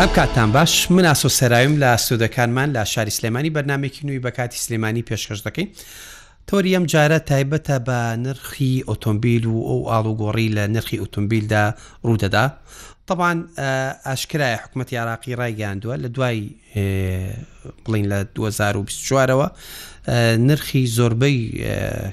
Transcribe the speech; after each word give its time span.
ئەم 0.00 0.12
کاتان 0.16 0.50
باش 0.54 0.74
من 0.96 1.04
ئاسۆسەرایم 1.12 1.74
لە 1.82 1.88
سوودەکانمان 2.00 2.70
لە 2.76 2.82
شاری 2.84 3.10
سلێمانی 3.10 3.52
بەرنمێکی 3.56 4.04
نووی 4.06 4.20
بەکاتی 4.24 4.58
سلێمانی 4.64 5.04
پێشکەش 5.10 5.40
دەکەین 5.46 5.68
تۆری 6.46 6.74
ئەم 6.76 6.86
جارە 6.92 7.18
تایبەتە 7.30 7.76
بە 7.86 7.98
نرخی 8.26 8.74
ئۆتۆمبیل 8.88 9.44
و 9.46 9.58
ئەو 9.70 9.80
ئاڵوگۆڕی 9.90 10.48
لە 10.56 10.64
نرخی 10.74 10.98
ئۆتۆمبیلدا 11.02 11.64
ڕوودەدا 12.06 12.44
طبعاان 13.06 13.38
ئاشکرای 14.06 14.54
حکوومەت 14.62 14.92
عراقی 14.94 15.34
ڕایگەاندووە 15.40 15.96
لە 16.04 16.08
دوای 16.14 16.50
بڵین 17.84 18.06
لە 18.12 18.18
2024ەوە 18.34 19.50
نرخی 20.48 20.86
زۆربەی 20.96 21.38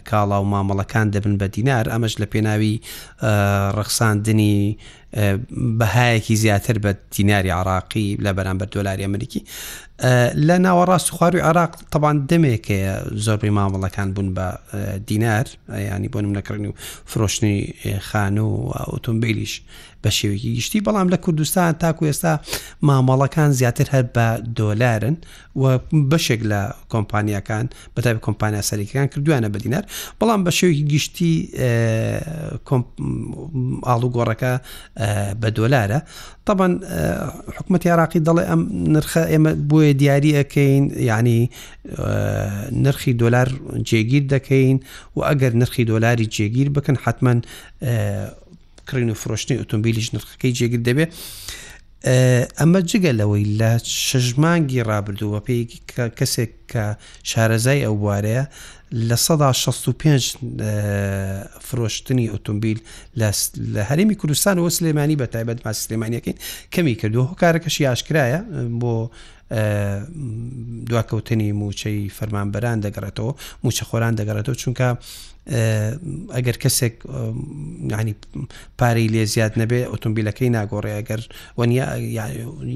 کاڵا 0.10 0.38
و 0.44 0.48
مامەڵەکان 0.54 1.08
دەبن 1.16 1.36
بە 1.42 1.46
دینار 1.56 1.86
ئەمەش 1.94 2.14
لە 2.22 2.26
پێناوی 2.34 2.74
ڕەخساندنی 3.78 4.58
بەهایەکی 5.52 6.36
زیاتر 6.36 6.78
بە 6.84 6.92
تیناری 7.12 7.50
عراقی 7.60 8.18
لە 8.26 8.32
بەرامبەر 8.38 8.68
دۆلاری 8.76 9.04
ئەمریکی 9.08 9.42
لە 10.48 10.56
ناوەڕاست 10.66 11.10
خواروی 11.16 11.40
عراق 11.50 11.72
تەبان 11.92 12.18
دەمێکەیە 12.30 12.94
زۆربەی 13.26 13.54
مامەڵەکان 13.58 14.08
بوون 14.16 14.30
بە 14.38 14.48
دینار 15.10 15.46
ینی 15.96 16.10
بۆ 16.14 16.18
نمونەکردنی 16.24 16.68
و 16.70 16.74
فرۆشتنی 17.12 17.58
خان 18.10 18.38
و 18.38 18.52
ئۆتۆمبیلیش 18.92 19.54
بە 20.08 20.12
شێوەیەکی 20.18 20.54
گشتی 20.58 20.80
بەڵام 20.86 21.08
لە 21.14 21.18
کوردستان 21.26 21.72
تاکو 21.84 22.04
ئێستا 22.12 22.34
مامەڵەکان 22.88 23.50
زیاتر 23.60 23.86
هەر 23.94 24.06
بە 24.16 24.28
دۆلارن 24.60 25.16
و 25.62 25.78
بەشێک 26.12 26.42
لە 26.52 26.62
کۆمپانیەکان 26.94 27.66
بەتابی 27.96 28.20
کۆمپانیا 28.28 28.62
سەریەکان 28.70 29.08
کردوانە 29.14 29.50
بە 29.54 29.58
دیینار 29.64 29.84
بەڵام 30.20 30.40
بە 30.46 30.52
شێوەیەکی 30.58 30.88
گشتی 30.94 31.34
ئاڵوگۆڕەکە 33.88 34.54
بە 35.42 35.48
دۆلارە 35.58 36.00
طبعاً 36.48 36.70
حکوومەتی 37.56 37.90
عراقی 37.94 38.20
دەڵێ 38.28 38.44
ئەم 38.50 38.62
نرخە 38.96 39.24
ئێمە 39.32 39.52
بۆیە 39.70 39.94
دیاری 40.02 40.32
ئەەکەین 40.38 40.84
یعنی 41.10 41.38
نرخی 42.86 43.14
دۆلار 43.22 43.48
جێگیر 43.90 44.24
دەکەین 44.34 44.78
و 45.16 45.20
ئەگەر 45.30 45.54
نرخی 45.62 45.84
دۆلاری 45.92 46.28
جێگیر 46.36 46.70
بکەن 46.76 46.98
حتمما 47.06 47.34
کڕین 48.90 49.10
و 49.12 49.20
فرۆشتنی 49.22 49.58
ئۆتۆمبیلیش 49.62 50.08
نرخەکەی 50.16 50.52
جێگر 50.60 50.82
دەبێ 50.88 51.06
ئەمە 52.60 52.80
جگە 52.92 53.12
لەوەی 53.20 53.46
لە 53.60 53.70
شژمانگی 54.08 54.86
ڕابردووە 54.90 55.40
پێیکی 55.48 55.80
کەسێک 56.20 56.52
کە 56.72 56.84
شارەزای 57.30 57.84
ئەو 57.86 57.96
بوارەیە 58.02 58.44
لە 59.10 59.16
1965 59.16 60.38
فرۆشتنی 61.68 62.26
ئۆتۆمبیل 62.34 62.80
لە 63.74 63.82
هەرمی 63.90 64.16
کوردستان 64.22 64.56
وە 64.66 64.70
سلێمانی 64.78 65.20
بە 65.22 65.26
تایبەت 65.34 65.62
ما 65.66 65.74
سلێمانیەکەین 65.84 66.38
کەمی 66.74 66.96
کردو 67.02 67.22
هۆکارەکەشی 67.32 67.88
ئاشکرایە 67.90 68.42
بۆ 68.82 68.94
دواکەوتنی 70.90 71.50
موچەی 71.62 72.02
فەرمانبەران 72.18 72.78
دەگەڕێتەوە 72.86 73.32
موچە 73.64 73.84
خۆران 73.90 74.14
دەگەڕێتەوە 74.20 74.56
چونکە 74.62 74.88
ئەگەر 76.36 76.58
کەسێک 76.64 76.96
ینی 78.00 78.16
پارەی 78.80 79.08
لێ 79.14 79.24
زیاد 79.34 79.54
نەبێ 79.62 79.80
ئۆتۆمبیلەکەی 79.92 80.50
ناگۆڕێ 80.58 80.92
ئەگەر 81.00 81.22
وەنیا 81.60 81.88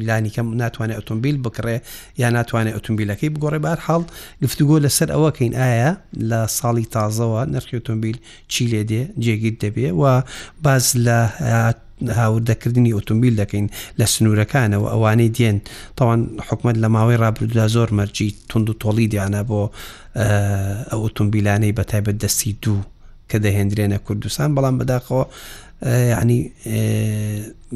لانیکەم 0.08 0.48
ناتوانێت 0.62 0.98
ئۆتۆمبیل 1.02 1.36
بکڕێ 1.46 1.78
یا 2.22 2.28
ناتوانێت 2.38 2.76
ئۆتۆمبیلەکەی 2.78 3.30
بگۆڕێ 3.36 3.60
بار 3.66 3.80
حاڵ 3.88 4.04
گفتوگۆ 4.44 4.76
لەسەر 4.86 5.10
ئەوەکەین 5.14 5.54
ئایا 5.60 5.92
لە 6.30 6.40
ساڵی 6.60 6.86
تازەوە 6.96 7.42
نرخی 7.54 7.76
ئۆتۆمبیل 7.80 8.18
چی 8.52 8.64
لێ 8.72 8.82
دێ 8.90 9.02
جێگیر 9.24 9.56
دەبێ 9.64 9.90
و 10.02 10.04
باز 10.64 10.86
لە 11.06 11.20
هاوردەکردنی 12.20 12.92
ئۆتۆمبیل 12.98 13.34
دەکەین 13.42 13.68
لە 14.00 14.06
سنوورەکانەوە 14.14 14.88
ئەوانەی 14.94 15.30
دێن 15.38 15.58
تاوان 15.98 16.22
حکومت 16.48 16.76
لە 16.84 16.88
ماوەی 16.96 17.18
ڕابردودا 17.24 17.66
زۆر 17.76 17.90
مەرجی 17.98 18.30
تونند 18.50 18.70
و 18.70 18.76
تۆڵی 18.84 19.08
دیانە 19.14 19.42
بۆ 19.50 19.62
ئەو 20.92 21.00
ئۆتۆمبیلانەی 21.06 21.74
بە 21.78 21.84
تایبەت 21.92 22.18
دەستی 22.24 22.56
دوو 22.64 22.80
کە 23.30 23.38
دەهێنرێنە 23.46 23.98
کوردستان 24.06 24.50
بەڵام 24.56 24.76
بەداخەوە 24.80 25.24
ینی 26.22 26.40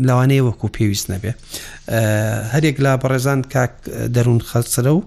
لەوانەیە 0.08 0.42
وەکو 0.48 0.68
پێویست 0.78 1.06
نەبێ 1.14 1.32
هەرێک 2.54 2.78
لا 2.86 2.94
بەڕێزان 3.02 3.40
کاک 3.54 3.74
دەروون 4.16 4.40
خەسرە 4.50 4.92
و 4.96 5.02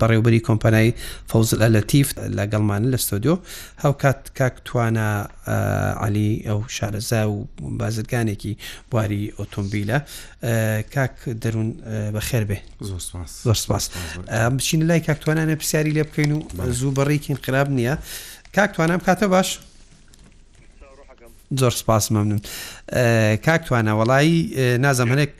بەڕێوبەری 0.00 0.40
کۆمپانای 0.48 0.92
فەوزل 1.30 1.60
ئەلەتیف 1.64 2.08
لە 2.36 2.44
گەڵمان 2.52 2.82
لە 2.92 2.98
ستۆدیۆ 3.06 3.34
هەوکات 3.84 4.20
کاکتوانە 4.38 5.08
علی 6.04 6.30
ئەو 6.46 6.58
شارەزا 6.76 7.22
و 7.28 7.36
بازرگانێکی 7.80 8.54
بواری 8.90 9.32
ئۆتۆمبیلە 9.38 9.98
کاک 10.94 11.16
دەروون 11.42 11.68
بە 12.14 12.20
خێر 12.28 12.44
بێ 12.48 12.58
زۆر 13.44 13.54
سپاس 13.64 13.84
بچین 14.56 14.82
لای 14.88 15.00
کاکتوانانە 15.08 15.54
پرسیاری 15.60 15.92
لێ 15.96 16.04
بکەین 16.08 16.32
و 16.58 16.72
زوو 16.78 16.94
بەڕێکین 16.98 17.36
خراب 17.44 17.68
نییە 17.76 17.94
کاکتوانە 18.56 18.96
بکاتە 19.00 19.26
باش 19.34 19.48
زۆر 21.56 21.70
سپاس 21.80 22.10
مەمنون 22.12 22.40
کاکتوانە 23.46 23.92
وەڵایی 23.98 24.38
نازەم 24.84 25.08
هەنێک 25.12 25.32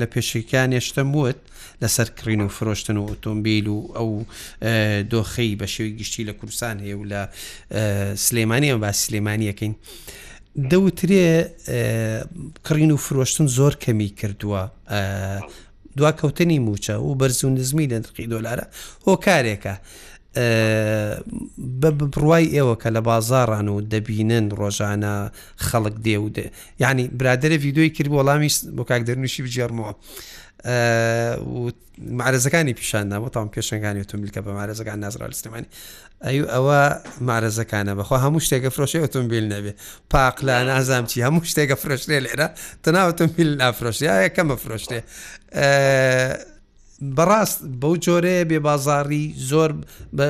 لە 0.00 0.06
پێشەکان 0.14 0.70
هێشتم 0.78 1.10
وت 1.16 1.38
لەسەر 1.82 2.08
کڕین 2.18 2.40
و 2.42 2.48
فرۆشتن 2.56 2.96
و 2.96 3.06
ئۆتۆمبیل 3.10 3.66
و 3.68 3.78
ئەو 3.96 4.10
دۆخەی 5.12 5.58
بە 5.60 5.66
شێوی 5.74 5.92
گشتی 5.98 6.26
لە 6.28 6.32
کورسان 6.40 6.76
هەیە 6.84 6.94
و 6.98 7.04
لە 7.12 7.20
سلێمانی 8.26 8.70
ئەم 8.70 8.78
با 8.84 8.92
سلێمانیەکەین 8.92 9.74
دەوترێ 10.70 11.26
کڕین 12.66 12.90
و 12.92 12.96
فرۆشتن 12.96 13.46
زۆر 13.58 13.72
کەمی 13.84 14.10
کردووە 14.20 14.62
دواکەوتنی 15.96 16.58
موچە 16.66 16.90
و 16.90 17.14
بەرزوو 17.20 17.50
نزمی 17.56 17.86
لە 17.90 17.98
دقی 18.06 18.26
دۆلارە 18.32 18.66
هۆکارێکە 19.08 19.74
بە 21.80 21.88
بڕوای 21.90 22.46
ئێوە 22.54 22.76
کە 22.84 22.86
لە 22.90 22.98
بازاران 23.00 23.68
و 23.68 23.80
دەبینن 23.80 24.54
ڕۆژانە 24.60 25.30
خەڵک 25.68 25.94
دێ 26.04 26.16
و 26.20 26.28
دێ 26.36 26.46
ینی 26.80 27.08
برادرە 27.18 27.56
یددیوی 27.64 27.90
کرد 27.96 28.08
بۆ 28.12 28.16
وەڵامی 28.20 28.50
بۆ 28.76 28.84
کاک 28.88 29.02
دەرنوشی 29.08 29.42
بجێڕمەوە 29.46 29.92
معرزەکانی 32.18 32.72
پیشان 32.80 33.04
نامەوە 33.12 33.30
تام 33.30 33.48
پێشنگانی 33.56 34.04
تۆمبیلکە 34.10 34.40
بە 34.46 34.50
مارەزەکان 34.58 34.96
نازرا 35.04 35.26
لەستمانی 35.28 35.68
ئەو 36.22 36.44
ئەوە 36.54 36.80
مارەزەکانە 37.28 37.92
بەخوا 37.98 38.16
هەموو 38.24 38.44
شتێکە 38.46 38.70
فرۆشی 38.76 39.00
ئۆتۆمبیل 39.04 39.46
نەبێ 39.52 39.72
پاقلا 40.10 40.64
نازام 40.64 41.04
چی 41.10 41.18
هەموو 41.26 41.42
شتێکە 41.50 41.74
فرۆشتێ 41.82 42.16
لێرە 42.24 42.46
تەناوتۆمبیل 42.84 43.48
نافرۆشتی 43.62 44.06
یەکەمە 44.26 44.56
فرۆشتێ 44.64 45.00
بەڕاست 47.02 47.62
بەو 47.80 47.96
جۆرەیە 48.04 48.44
بێ 48.50 48.58
بازاری 48.68 49.24
زۆر 49.50 49.70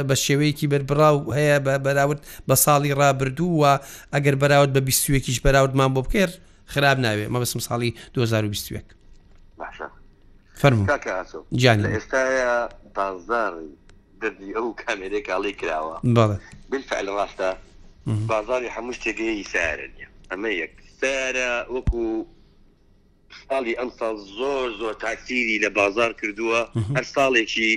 بە 0.09 0.15
شێوەیەکی 0.25 0.67
بەربراو 0.73 1.19
هەیە 1.37 1.59
بەراورد 1.87 2.21
بە 2.49 2.55
ساڵی 2.65 2.93
ڕابردووە 3.01 3.73
ئەگەر 4.15 4.35
بەراورد 4.43 4.73
بە 4.77 4.81
بیستوێکیش 4.89 5.39
بەراوردمان 5.47 5.91
بۆ 5.95 6.01
بکرد 6.07 6.35
خراب 6.73 6.99
ناوێ 7.05 7.27
مە 7.33 7.39
بەسم 7.43 7.61
ساڵی 7.69 7.91
2020 8.15 8.85
فەرم 10.61 10.81
جان 11.63 11.81
ئێستا 11.99 12.23
بازار 12.97 13.53
دەبی 14.23 14.51
ئەو 14.57 14.67
کامێرێک 14.83 15.27
ئاڵی 15.33 15.53
کراوە 15.61 15.97
بفعل 16.71 17.07
ڕاستە 17.17 17.51
بازاری 18.07 18.69
هەموو 18.77 18.93
شتێکی 18.97 19.45
سارن 19.53 19.95
ئەمە 20.31 20.51
یەک 20.63 20.73
سارە 21.01 21.53
وەکو 21.75 22.07
ساڵی 23.49 23.73
ئەم 23.81 23.89
ساڵ 23.99 24.15
زۆر 24.39 24.71
زۆر 24.81 24.95
تاکسیری 25.07 25.57
لە 25.65 25.71
بازار 25.81 26.11
کردووە 26.21 26.61
هەر 26.97 27.07
ساڵێکی 27.15 27.71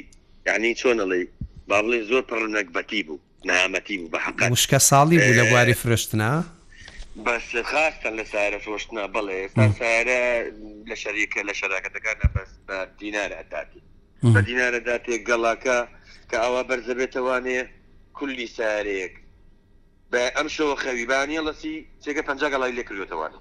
یعنی 0.48 0.70
چۆنەڵی 0.82 1.24
با 1.68 1.78
بڵێ 1.86 2.00
زۆر 2.10 2.22
پڕ 2.30 2.42
نەکبەتی 2.58 3.02
بوو 3.08 3.20
نامەتی 3.50 3.98
بوو 4.00 4.12
بە 4.14 4.20
حق 4.26 4.40
مشکە 4.56 4.80
ساڵی 4.92 5.18
بوو 5.24 5.38
لە 5.40 5.44
بواری 5.50 5.74
فرشتنا 5.84 6.32
بەس 7.26 7.48
خاستە 7.72 8.10
لە 8.20 8.24
سارە 8.34 8.60
فرۆشتنا 8.66 9.04
بڵێ 9.16 9.36
ئێستا 9.42 9.66
سارە 9.82 10.22
لە 10.90 10.96
شەریکە 11.02 11.40
لە 11.50 11.54
شەراکەتەکانە 11.60 12.28
بەس 12.36 12.52
بە 12.68 12.78
دینارە 13.00 13.36
ئەداتی 13.42 13.82
بە 14.36 14.40
دینارە 14.48 14.80
داتێ 14.90 15.16
گەڵاکە 15.30 15.78
کە 16.30 16.38
ئەوە 16.44 16.62
بەرزە 16.70 16.94
بێتوانێ 17.00 17.62
کولی 18.18 18.48
سارێک 18.58 19.14
بە 20.12 20.22
ئەم 20.38 20.48
شەوە 20.56 20.76
خەویبانیە 20.84 21.42
لەسی 21.48 21.76
چێگە 22.04 22.22
پنج 22.30 22.42
گەڵای 22.54 22.76
لێ 22.78 22.84
کردوێتەوانە 22.90 23.40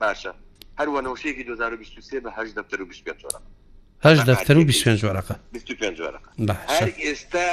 باشە 0.00 0.32
هەروە 0.78 1.00
نەوشەیەکی 1.06 1.44
2023 1.46 2.20
بە 2.24 2.30
هەش 2.38 2.50
دەفتەر 2.58 2.80
و 2.80 2.84
25 2.84 3.24
هەش 4.06 4.18
دەفتەر 4.28 4.50
و 4.58 4.64
25 4.64 5.06
جۆرەکە 5.06 5.34
25 5.52 5.98
جۆرەکە 5.98 6.50
هەر 6.68 6.88
ئێستا 7.02 7.46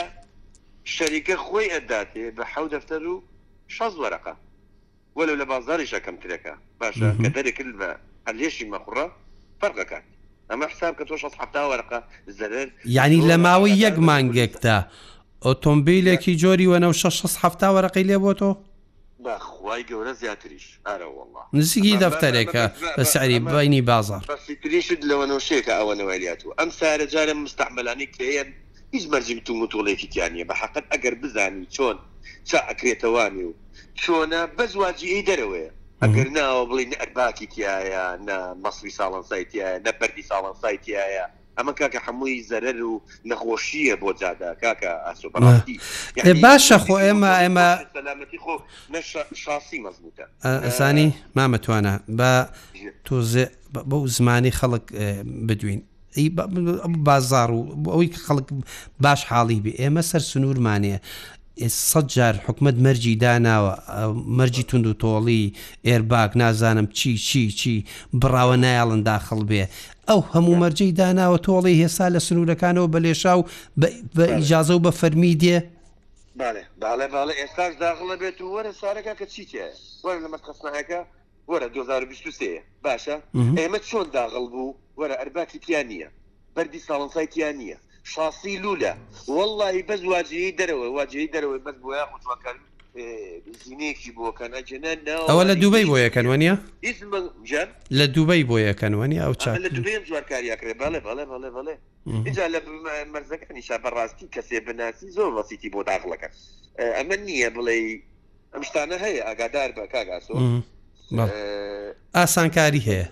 شەریکە 0.95 1.35
خۆی 1.45 1.69
ئەداتێ 1.73 2.27
بە 2.37 2.43
حەو 2.55 2.65
دەفتەر 2.73 3.01
و 3.13 3.23
16 3.67 4.01
وەرەقە 4.01 4.33
وەلو 5.15 5.35
لە 5.41 5.45
بازاری 5.51 5.87
شەکەم 5.91 6.15
ترەکە 6.23 6.53
باشە 6.81 7.07
کە 7.23 7.29
دەرێکرد 7.35 7.73
بە 7.81 7.89
هەلێشی 8.27 8.65
مەخڕە 8.73 9.05
فەرقەکە 9.61 9.99
ئەمە 10.49 10.65
حساب 10.71 10.93
کە 10.99 11.05
تۆ 11.07 11.15
16 11.19 11.37
وەرەقە 11.71 11.99
زەرر 12.37 12.67
یعنی 12.85 13.19
لە 13.29 13.35
ماوەی 13.45 13.73
یەک 13.85 13.95
مانگێکدا 14.09 14.77
ئۆتۆمبیلێکی 15.45 16.33
جۆری 16.41 16.67
وەنە 16.71 16.87
16 16.95 17.39
هەفتا 17.43 17.67
وەرەقی 17.75 18.03
لێ 18.09 18.17
بۆ 18.23 18.33
تۆ 18.39 18.51
بەخوای 19.25 19.83
گەورە 19.89 20.13
زیاتریش 20.21 20.65
نزیکی 21.59 21.97
دەفتەرێکە 22.05 22.63
بە 22.97 23.03
سعری 23.13 23.39
بینی 23.53 23.81
بازار 23.91 24.23
تریشت 24.63 25.01
لەوەنەوەشێکە 25.09 25.73
ئەوەنەوەلیات 25.79 26.41
و 26.45 26.49
ئەم 26.59 26.69
سارە 26.79 27.05
جارە 27.13 27.33
مستعملانی 27.45 28.07
کێن 28.15 28.49
هیچ 28.93 29.03
مەرجی 29.11 29.37
توم 29.45 29.59
تۆڵێکیانە 29.73 30.43
بە 30.49 30.55
حقت 30.61 30.85
ئەگەر 30.93 31.15
بزانی 31.21 31.67
چۆن 31.75 31.97
چا 32.49 32.59
ئەکرێتەوانی 32.69 33.43
و 33.49 33.53
چۆنە 34.01 34.41
بەزواجی 34.57 35.23
دەرەوەەیە 35.27 35.71
ئەگەر 36.03 36.27
ناوە 36.37 36.61
بڵین 36.69 36.91
ئەرباکی 36.99 37.47
تایە 37.55 38.05
نە 38.27 38.37
مەسوی 38.63 38.93
ساڵان 38.99 39.23
سایتیە 39.31 39.67
نە 39.85 39.91
بەری 39.99 40.23
ساڵان 40.29 40.55
سایتیایە 40.63 41.25
ئەمە 41.57 41.73
کاکە 41.79 41.99
هەمووی 42.05 42.43
زەرەر 42.51 42.77
و 42.91 43.01
نەخۆشیە 43.29 43.95
بۆ 44.01 44.11
جادا 44.19 44.49
کاکە 44.63 44.91
ئاسۆباتی 45.07 45.77
باشە 46.43 46.77
خۆ 46.85 46.95
ئێمە 47.05 47.31
ئێمە 47.41 47.65
سەلامەتی 47.97 48.37
خۆ 48.43 48.53
شاسی 49.43 49.77
مەزبوتە 49.85 50.23
ئەسانی 50.67 51.09
مامەتوانە 51.37 51.93
بە 52.19 52.31
تۆزێ 53.07 53.45
بە 53.89 53.95
زمانی 54.15 54.51
خەڵک 54.59 54.85
بدوین 55.47 55.81
بازار 57.07 57.51
و 57.51 57.63
ئەوی 57.93 58.09
خەڵک 58.27 58.47
باش 59.03 59.21
حاڵی 59.31 59.59
بێ 59.63 59.71
ئێمە 59.81 60.01
سەر 60.11 60.21
سنوورمانەیە 60.31 60.99
سەد 61.91 62.05
جار 62.15 62.35
حکومت 62.47 62.75
مەرجی 62.85 63.15
داناوە 63.23 63.73
مەرجی 64.37 64.63
تونند 64.69 64.87
و 64.87 64.93
تۆڵی 65.03 65.43
ئێرباک 65.87 66.31
نازانم 66.41 66.85
چی 66.97 67.11
چی 67.27 67.43
چی 67.59 67.73
براوە 68.21 68.55
نایڵن 68.63 69.01
داخڵ 69.09 69.39
بێ 69.49 69.63
ئەو 70.09 70.19
هەموو 70.35 70.55
مەرجەی 70.61 70.95
داناوە 70.99 71.37
تۆڵی 71.45 71.79
هێسا 71.81 72.07
لە 72.15 72.19
سنوورەکانەوە 72.27 72.87
بە 72.93 72.99
لێشا 73.05 73.33
و 73.37 73.41
بە 74.17 74.25
ئیجاازە 74.35 74.73
و 74.75 74.83
بە 74.85 74.91
فەرمی 74.99 75.33
دێ 75.43 75.57
باڵێ 76.81 77.07
باڵێ 77.13 77.33
ئێستاش 77.41 77.73
داخڵە 77.83 78.15
بێت 78.21 78.37
و 78.41 78.51
وەرە 78.55 78.71
سارەکە 78.81 79.13
کە 79.19 79.25
چیتێ 79.33 79.67
وەرە 80.05 80.19
لەمە 80.25 80.39
خستنەکە 80.45 81.01
وەرە 81.49 81.67
2023 81.69 82.61
باشە 82.85 83.15
ئێمە 83.59 83.79
چۆن 83.89 84.07
داغڵ 84.17 84.45
بوو 84.53 84.75
وەرە 84.99 85.15
ئەرباتی 85.19 85.59
تیان 85.65 85.87
نییە 85.93 86.09
بەری 86.55 86.79
ساڵنسای 86.87 87.27
تیان 87.33 87.55
نییە 87.61 87.77
شاسی 88.13 88.53
لولە 88.63 88.93
واللهی 89.35 89.83
بەز 89.89 90.01
واجهی 90.13 90.55
دەرەوە 90.59 90.87
واجهی 90.97 91.31
دەرەوەی 91.33 91.63
بەس 91.65 91.77
بۆە 91.83 92.01
خوتوەکەن 92.11 92.57
زینێکی 93.65 94.11
بۆکەنە 94.19 94.59
جنە 94.69 94.89
ئەوە 95.31 95.43
لە 95.49 95.55
دوبەی 95.61 95.85
بۆ 95.89 95.95
یەکەن 96.05 96.25
وەنیە 96.31 96.55
لە 97.99 98.05
دوبەی 98.15 98.43
بۆ 98.49 98.55
یەکەن 98.69 98.93
وەنی 98.99 99.17
ئەو 99.23 99.33
چا 99.41 99.51
جوارکاریکرێ 100.07 100.73
بەڵێ 100.81 100.99
بەڵێ 101.07 101.23
بەڵێ 101.31 101.49
بەڵێ 101.57 101.75
اینجا 102.27 102.43
لە 102.53 102.59
مەرزەکانیشا 103.13 103.77
بەڕاستی 103.83 104.25
کەسێ 104.35 104.57
بناسی 104.67 105.07
زۆر 105.17 105.29
وەسیتی 105.37 105.69
بۆ 105.73 105.79
داغڵەکە 105.89 106.29
ئەمە 106.97 107.15
نییە 107.27 107.49
بڵێ 107.55 107.75
ئەم 108.53 108.63
شتانە 108.67 108.97
هەیە 109.03 109.21
ئاگادار 109.27 109.69
بە 109.77 109.83
کاگاسۆ 109.93 110.33
ئاسانکاری 112.17 112.81
هەیە 112.89 113.07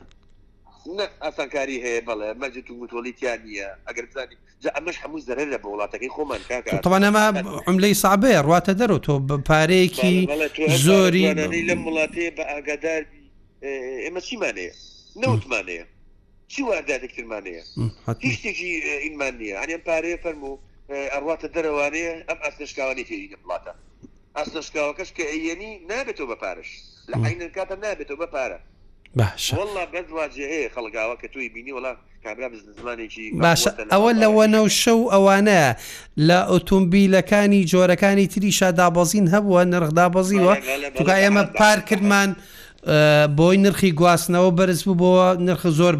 ئاسانکاری 1.21 1.75
هەیە 1.85 2.01
بڵێ 2.07 2.29
مەجد 2.41 2.67
و 2.71 2.75
متۆلیتیان 2.81 3.39
نیە 3.47 3.67
ئەگەر 3.87 4.05
زانی 4.15 4.35
ئەمەش 4.77 4.97
هەموو 5.03 5.19
زەرە 5.27 5.43
لە 5.53 5.57
بە 5.63 5.67
وڵاتەکەی 5.73 6.11
خۆمان 6.15 6.41
کاکەوانەما 6.49 7.23
عملەی 7.69 7.95
سابەیە 8.03 8.41
ڕاتە 8.49 8.73
دەرو 8.81 8.97
تۆ 9.05 9.13
پارەیەکی 9.49 10.15
زۆری 10.85 11.23
لەم 11.69 11.81
وڵاتەیە 11.87 12.31
بە 12.37 12.43
ئاگادار 12.51 13.01
ئێمە 14.05 14.21
چیمانەیە 14.27 14.73
نەوتمانەیە 15.23 15.85
چی 16.51 16.61
وارداتێکترمانەیە 16.69 17.63
هیچ 18.23 18.33
شتێکی 18.39 18.71
ئینمان 19.03 19.33
نییە 19.39 19.55
هەنیان 19.61 19.81
پارەیە 19.87 20.17
فەرمو 20.23 20.53
ئەڕاتە 21.13 21.47
دەرەوانەیە 21.55 22.13
ئەم 22.29 22.39
ئاستشکاوانی 22.43 23.03
تێری 23.09 23.27
لە 23.33 23.37
وڵاتە 23.43 23.73
ئاستشکاوەکەش 24.37 25.09
کە 25.17 25.23
ئەیەنی 25.31 25.71
نابێتەوە 25.89 26.27
بە 26.31 26.37
پارش 26.43 26.69
لە 27.09 27.15
عینەن 27.27 27.51
کاتە 27.57 27.75
نابێتەوە 27.85 28.17
بە 28.23 28.27
پارە 28.35 28.59
باشله 29.15 29.85
بەواجه 29.93 30.45
هەیە 30.53 30.73
خەڵگاوە 30.75 31.15
کە 31.21 31.27
توی 31.33 31.49
بینی 31.49 31.71
وڵات 31.77 31.97
باشە 33.41 33.69
ئەوە 33.93 34.11
لەوەنە 34.21 34.59
و 34.65 34.69
شەو 34.81 35.01
ئەوانەیە 35.13 35.69
لە 36.27 36.39
ئۆتۆمبیلەکانی 36.51 37.65
جۆرەکانی 37.71 38.27
تریشا 38.33 38.71
دابەزین 38.79 39.27
هەبووە 39.33 39.61
نرخدابەزیوە 39.73 40.53
توگا 40.97 41.15
ئێمە 41.25 41.43
پارکردمان 41.59 42.29
بۆی 43.39 43.57
نرخی 43.65 43.91
گواستنەوە 43.99 44.49
بەرز 44.59 44.81
بووبەوە 44.87 45.27
نرخ 45.47 45.61
زۆر 45.79 45.95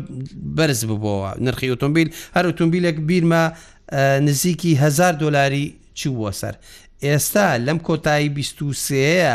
بەرز 0.57 0.81
ببەوە 0.89 1.29
نرخی 1.45 1.69
ئۆتۆمبیل 1.73 2.07
هەر 2.35 2.45
ئۆتۆمبیلێک 2.49 2.97
بیرمە 3.09 3.43
نزیکی 4.27 4.71
هزار 4.83 5.13
دلاری 5.23 5.65
چی 5.97 6.07
وە 6.09 6.31
سەر 6.41 6.55
ئێستا 7.05 7.47
لەم 7.65 7.79
کۆتایی 7.87 8.29
23ەیە 8.37 9.33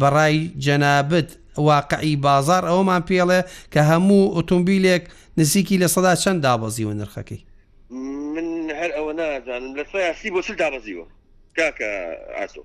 بەڕای 0.00 0.36
جەنابەت 0.64 1.30
واقعی 1.58 2.16
بازار 2.16 2.62
ئەومان 2.70 3.02
پێڵێ 3.08 3.40
کە 3.72 3.80
هەموو 3.90 4.34
ئۆتۆمبیلێک 4.36 5.02
نزیکی 5.38 5.78
لە 5.82 5.88
سەدا 5.94 6.12
چەند 6.22 6.42
دابەزیوە 6.44 6.94
نرخەکەی 7.00 7.40
من 8.34 8.68
هەر 8.80 8.90
ئەوە 8.96 9.12
نازانم 9.18 9.74
لە 9.78 9.84
سەیاسی 9.92 10.28
بۆ 10.34 10.40
چ 10.46 10.50
دابەزیوە 10.62 11.06
کاکە 11.58 11.90
ئاسۆ 12.38 12.62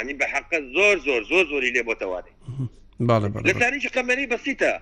ینی 0.00 0.14
بە 0.20 0.24
حقە 0.34 0.58
زۆر 0.74 0.96
زۆر 1.06 1.22
زۆر 1.30 1.44
زۆری 1.52 1.70
لێ 1.74 1.82
بۆتەوانی 1.90 2.32
لەتانیش 3.50 3.86
قەمەری 3.96 4.26
بەسیتە 4.32 4.72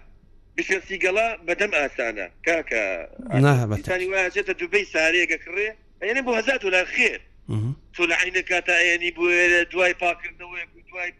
بشێسی 0.56 0.96
گەڵا 1.04 1.26
بەدەم 1.46 1.72
ئاسانە 1.78 2.26
کاکەتانی 2.46 4.06
واچێتە 4.12 4.52
دوبەی 4.60 4.84
سارێگە 4.94 5.38
کڕێ 5.44 5.68
ئەێنێ 6.02 6.20
بۆ 6.26 6.32
هەزار 6.38 6.58
ولا 6.66 6.82
خێر 6.94 7.20
تۆ 7.94 8.02
لە 8.10 8.14
عینە 8.22 8.42
کاتا 8.50 8.76
ئەێنی 8.82 9.10
بۆ 9.16 9.22
دوای 9.72 9.94
پاکردنەوەی 10.02 10.64
دوای 10.90 11.12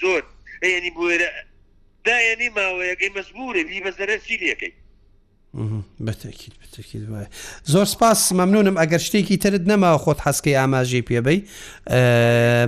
زۆر 0.00 0.22
ینی 0.62 0.90
بێرە 0.96 1.28
داینی 2.04 2.48
ماوەیەەکەی 2.56 3.10
مەزبورە 3.16 3.62
لی 3.70 3.80
بەزەرە 3.86 4.16
سیریەکەی 4.26 4.72
بەتەکییت 6.06 6.54
بتەکیت 6.62 7.04
وایە 7.10 7.28
زۆر 7.72 7.86
سپاس 7.94 8.20
مەمنونم 8.40 8.76
ئەگەر 8.82 9.02
شتێکی 9.06 9.36
ترت 9.42 9.64
نەماوە 9.70 9.98
خۆت 10.04 10.18
حەسکەی 10.26 10.56
ئاماژی 10.60 11.02
پێبەی 11.08 11.40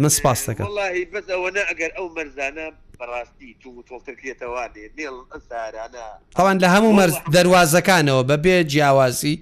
من 0.03 0.13
سپاس 0.19 0.41
دەکەم 0.49 0.67
بەس 1.15 1.27
ئەوەنە 1.35 1.63
ئەگەر 1.71 1.91
ئەو 1.97 2.07
مەرزانە 2.17 2.67
بەڕاستی 3.01 3.51
تو 3.61 3.71
تۆڵتەکرێتەوانێ 3.89 4.85
نێڵسارانە 4.99 6.05
ئەوان 6.39 6.59
لە 6.63 6.69
هەموو 6.75 6.97
مەرز 7.01 7.15
دەواازەکانەوە 7.37 8.23
بەبێ 8.31 8.55
جیاوازی 8.71 9.37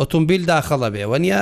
ئۆتۆمبیل 0.00 0.42
داخەڵە 0.52 0.88
بێ 0.94 1.04
وەنیە 1.12 1.40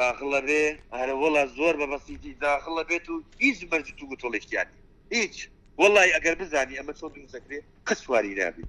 داخڵە 0.00 0.40
بێ 0.48 0.62
هەرە 0.98 1.14
وڵا 1.22 1.44
زۆر 1.58 1.74
بە 1.80 1.86
بەسیتی 1.92 2.32
داخڵە 2.46 2.82
بێت 2.88 3.06
و 3.10 3.14
هیچ 3.42 3.58
بەرج 3.70 3.86
تو 3.98 4.04
گوتۆڵێکیانی 4.10 4.76
هیچ 5.12 5.48
وڵی 5.78 6.10
ئەگەر 6.16 6.34
بزانانی 6.42 6.74
ئەمە 6.78 6.92
چۆن 6.98 7.10
دروستەکرێ 7.14 7.60
قسواری 7.86 8.34
نابی 8.34 8.64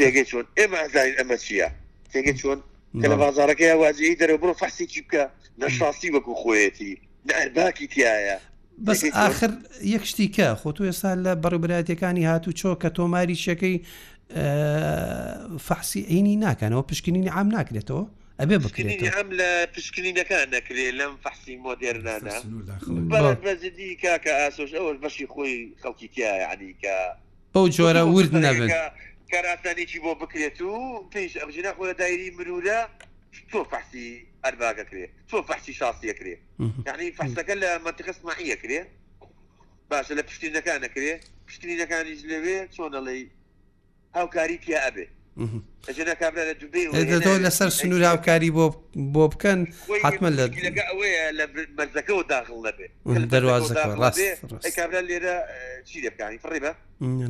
تێگەی 0.00 0.24
چۆن 0.30 0.44
ئێمە 0.58 0.78
ئازانین 0.82 1.14
ئەمە 1.20 1.36
چیە 1.44 1.68
تێگە 2.12 2.32
چۆن 2.40 2.58
کە 3.02 3.06
لە 3.12 3.16
بازارەکەی 3.22 3.72
وازی 3.82 4.16
دەرە 4.20 4.34
بڕۆ 4.42 4.54
فەحسێکی 4.62 5.00
بکە 5.04 5.24
نەشاستی 5.62 6.10
وەکو 6.14 6.32
خۆیەتی 6.42 6.92
باکی 7.56 7.86
تایە 7.92 8.38
بەس 8.86 9.04
آخر 9.28 9.50
یەک 9.94 10.04
شتی 10.10 10.28
کە 10.36 10.46
خۆ 10.60 10.72
تو 10.76 10.82
ئێستا 10.90 11.10
لە 11.24 11.32
بەڕبراتەکانی 11.42 12.24
هاتو 12.30 12.50
چۆ 12.60 12.70
کە 12.82 12.88
تۆماری 12.98 13.36
شەکەی 13.46 13.76
فەحسی 15.66 16.00
عینی 16.12 16.36
ناکەنەوە 16.46 16.82
پشکنینی 16.90 17.28
عام 17.36 17.48
ناکرێتەوە 17.58 18.04
ئەبێ 18.40 18.56
بکرێت 18.64 19.02
ئەم 19.16 19.28
لە 19.40 19.48
پشکینەکان 19.74 20.46
نەکرێت 20.56 20.94
لەم 21.00 21.12
فەحسی 21.24 21.54
مۆدررنانە 21.66 22.36
بەزدی 23.44 23.90
کاکە 24.02 24.32
ئاسۆش 24.40 24.70
ئەوە 24.78 24.90
بەشی 25.04 25.26
خۆی 25.32 25.56
خەڵکی 25.82 26.08
تیا 26.14 26.30
عنیکە 26.52 26.96
بەو 27.54 27.66
جۆرە 27.76 28.02
ورد 28.14 28.32
نەبن 28.44 28.68
کاراتانێکی 29.32 29.98
بۆ 30.04 30.12
بکرێت 30.22 30.58
و 30.62 30.72
پێش 31.14 31.32
ئەمژینە 31.40 31.70
خۆ 31.76 31.82
دایری 32.00 32.28
مرورە 32.38 32.80
تۆ 33.50 33.60
فەحسی 33.72 34.06
ئەرباگەکرێت 34.44 35.12
تۆ 35.30 35.36
فەحسی 35.48 35.72
شاسیەکرێت 35.80 36.40
یعنی 36.88 37.06
فەحسەکە 37.18 37.54
لە 37.62 37.68
منتخص 37.86 38.16
ماحیەکرێت 38.26 38.88
باشە 39.90 40.12
لە 40.18 40.22
پشتینەکان 40.28 40.78
نەکرێت 40.84 41.22
پشتینەکانیش 41.46 42.20
لەوێ 42.30 42.58
چۆنەڵی 42.74 43.20
هاوکاری 44.16 44.56
تیا 44.64 44.78
ئەبێت 44.86 45.12
لەسەر 45.38 47.68
سنوور 47.78 48.02
هاوکاری 48.04 48.50
بۆ 48.58 48.66
بۆ 49.14 49.24
بکەن 49.32 49.58
حما 50.02 50.30
لە 50.36 50.44
مەرزەکەەوە 51.78 52.24
داخل 52.34 52.56
لەبێ 52.66 52.86
دەواز 53.32 53.62
لێرە 55.08 55.34
چی 55.88 55.98
دەکانی 56.06 56.38
فڕێبە 56.44 56.72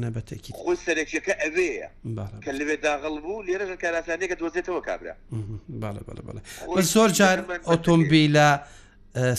نەبەتێکی 0.05 0.53
خۆی 0.61 0.77
سەرێکەکە 0.87 1.35
ئەوەیە 1.43 1.89
کە 2.45 2.51
لەوێ 2.59 2.77
داغڵ 2.87 3.15
بوو 3.25 3.45
لێرە 3.47 3.67
کاراسانێکە 3.83 4.37
دۆزێتەوە 4.41 4.81
کابرا 4.89 5.15
زۆر 6.93 7.11
جار 7.19 7.39
ئۆتۆمبیلە 7.71 8.49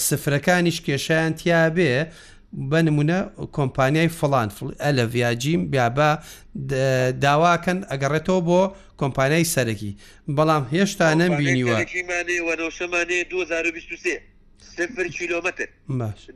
سفرەکانیش 0.09 0.77
کێشیان 0.85 1.31
تیا 1.39 1.61
بێ 1.77 1.93
بە 2.69 2.79
نمونە 2.87 3.19
کۆمپانیای 3.57 4.07
فلان 4.19 4.47
ئەلەڤیاجیم 4.83 5.61
بیابە 5.71 6.09
داواکەن 7.23 7.79
ئەگەڕێتەوە 7.89 8.41
بۆ 8.47 8.61
کۆمپانیای 9.01 9.45
سەرەکی 9.53 9.91
بەڵام 10.37 10.63
هێشتا 10.73 11.05
نەمبینیوە 11.21 11.77
سفر 14.77 15.07
کیلومتر 15.17 15.67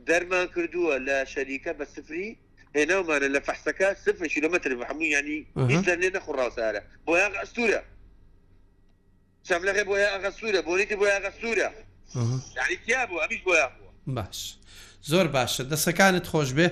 دەرمان 0.08 0.46
کردووە 0.54 0.94
لە 1.06 1.16
شەریکە 1.32 1.72
بە 1.78 1.84
سفری 1.94 2.28
هێناومانە 2.76 3.28
لە 3.34 3.40
فەحسەکە 3.46 3.88
سفر 4.04 4.24
کیلومتر 4.34 4.70
بەحموو 4.80 5.06
ینی 5.16 5.40
هیچ 5.70 5.82
لە 5.88 5.94
نێ 6.00 6.08
نەخڕاوسارە 6.16 6.80
بۆ 7.06 7.12
یاغ 7.22 7.34
ئەستورە 7.42 7.80
شەملەغێ 9.48 9.84
بۆ 9.88 9.94
یاغە 10.04 10.30
سوورە 10.38 10.60
بۆنیتی 10.68 10.96
بۆ 11.00 11.06
یاغە 11.14 11.30
سوورە 11.40 11.68
یعنی 12.58 12.76
تیا 12.86 13.02
بوو 13.08 13.18
ئەمیش 13.22 13.40
بۆ 13.46 13.52
یاخ 13.62 13.72
باش. 14.16 14.38
زۆر 15.10 15.26
باشە 15.36 15.62
دەسەکانت 15.72 16.24
خۆش 16.32 16.50
بێ 16.58 16.68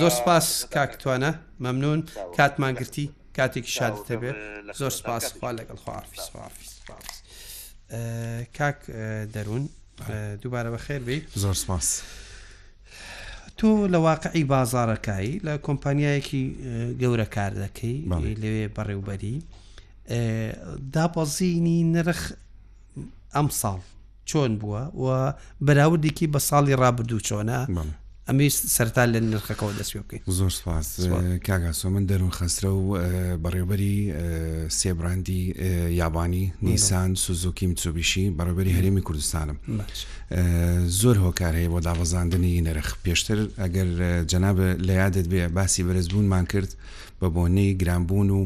زۆر 0.00 0.10
سپاس 0.18 0.46
کاکتوانە 0.74 1.30
مەمنون 1.64 2.00
کاتمانگرتی 2.36 3.06
کاتێکی 3.38 3.70
شادتە 3.76 4.14
بێ 4.22 4.32
زۆر 4.80 4.90
سپاس 5.00 5.24
خوا 5.38 5.50
لەگەڵ 5.58 5.76
خوافی 5.84 6.20
سپافی 6.26 6.66
کاک 8.58 8.78
دەروون 9.34 9.62
دووبارە 10.42 10.70
بە 10.74 10.78
خێر 10.84 11.02
بیت 11.08 11.24
زۆر 11.42 11.54
سپاس. 11.62 11.88
تۆ 13.58 13.70
لە 13.92 13.98
واقعی 14.08 14.44
بازارەکایی 14.54 15.40
لە 15.46 15.52
کۆمپانیایەکی 15.66 16.44
گەورە 17.00 17.26
کار 17.34 17.52
دەکەی 17.64 17.98
لەوێ 18.42 18.66
بەڕێوبەری 18.76 19.36
داپەزینی 20.94 21.78
نرخ 21.94 22.20
ئەم 23.34 23.48
ساڵ 23.60 23.78
چۆن 24.30 24.52
بووە 24.60 24.82
و 25.02 25.32
بەراوردێکی 25.66 26.26
بە 26.32 26.38
ساڵی 26.48 26.74
ڕابدوو 26.82 27.20
چۆنە 27.28 27.58
ئەمی 28.28 28.48
سەرتا 28.76 29.02
لە 29.12 29.20
نرخەکەەوە 29.32 29.72
دەستی 29.78 29.98
بکەین 30.04 30.22
زۆر 30.38 30.50
سپاس 30.58 30.86
کاگاسۆ 31.46 31.86
من 31.94 32.04
دەروون 32.10 32.32
خەسرە 32.38 32.64
و 32.80 32.88
بەڕێوبەری 33.44 33.96
سێبراندی 34.78 35.44
یابانی 36.00 36.44
نیسان 36.62 37.14
سوزوکی 37.24 37.66
مچوبیشی 37.66 38.24
بەڕێبەری 38.38 38.72
هەرێمی 38.78 39.00
کوردستانم 39.06 39.58
زۆر 41.00 41.16
هۆکار 41.24 41.54
هەیە 41.60 41.70
بۆ 41.72 41.80
دابەزاندنی 41.88 42.60
نرخ 42.66 42.88
پێشتر 43.04 43.38
ئەگەر 43.62 43.88
جەناب 44.30 44.56
لە 44.86 44.92
یادت 45.02 45.26
بێ 45.32 45.42
باسی 45.56 45.82
بەرزبوونمان 45.88 46.44
کرد 46.52 46.70
بە 47.20 47.26
بۆنەی 47.34 47.76
گرانبوون 47.82 48.28
و 48.36 48.40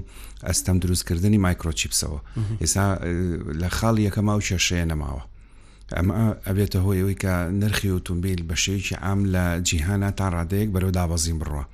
ئەستەم 0.48 0.76
دروستکردنی 0.82 1.38
مایکرۆچیپسەوە 1.46 2.20
ئێستا 2.62 2.84
لە 3.62 3.68
خاڵ 3.76 3.96
یەکە 4.08 4.20
ماو 4.28 4.40
کێشەیە 4.48 4.86
نەماوە 4.92 5.22
ئەمە 5.96 6.20
ئەبێتە 6.48 6.78
هۆی 6.84 6.98
ئەوی 7.02 7.16
کە 7.22 7.32
نرخی 7.60 7.88
ئۆتۆمبیل 7.96 8.40
بە 8.48 8.56
شێکی 8.64 8.96
عام 9.04 9.20
لە 9.34 9.44
جیهانە 9.68 10.10
تا 10.18 10.26
ڕادەیەک 10.34 10.68
بەرەو 10.74 10.92
دابەزیم 10.98 11.38
بڕوە 11.40 11.64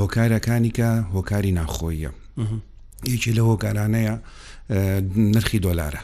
هۆکارەکانی 0.00 0.72
کە 0.78 0.88
هۆکاری 1.14 1.52
ناخۆیە 1.58 2.10
یەکی 3.12 3.32
لە 3.38 3.42
هۆکارانەیە 3.50 4.14
نرخی 5.34 5.58
دۆلارە 5.66 6.02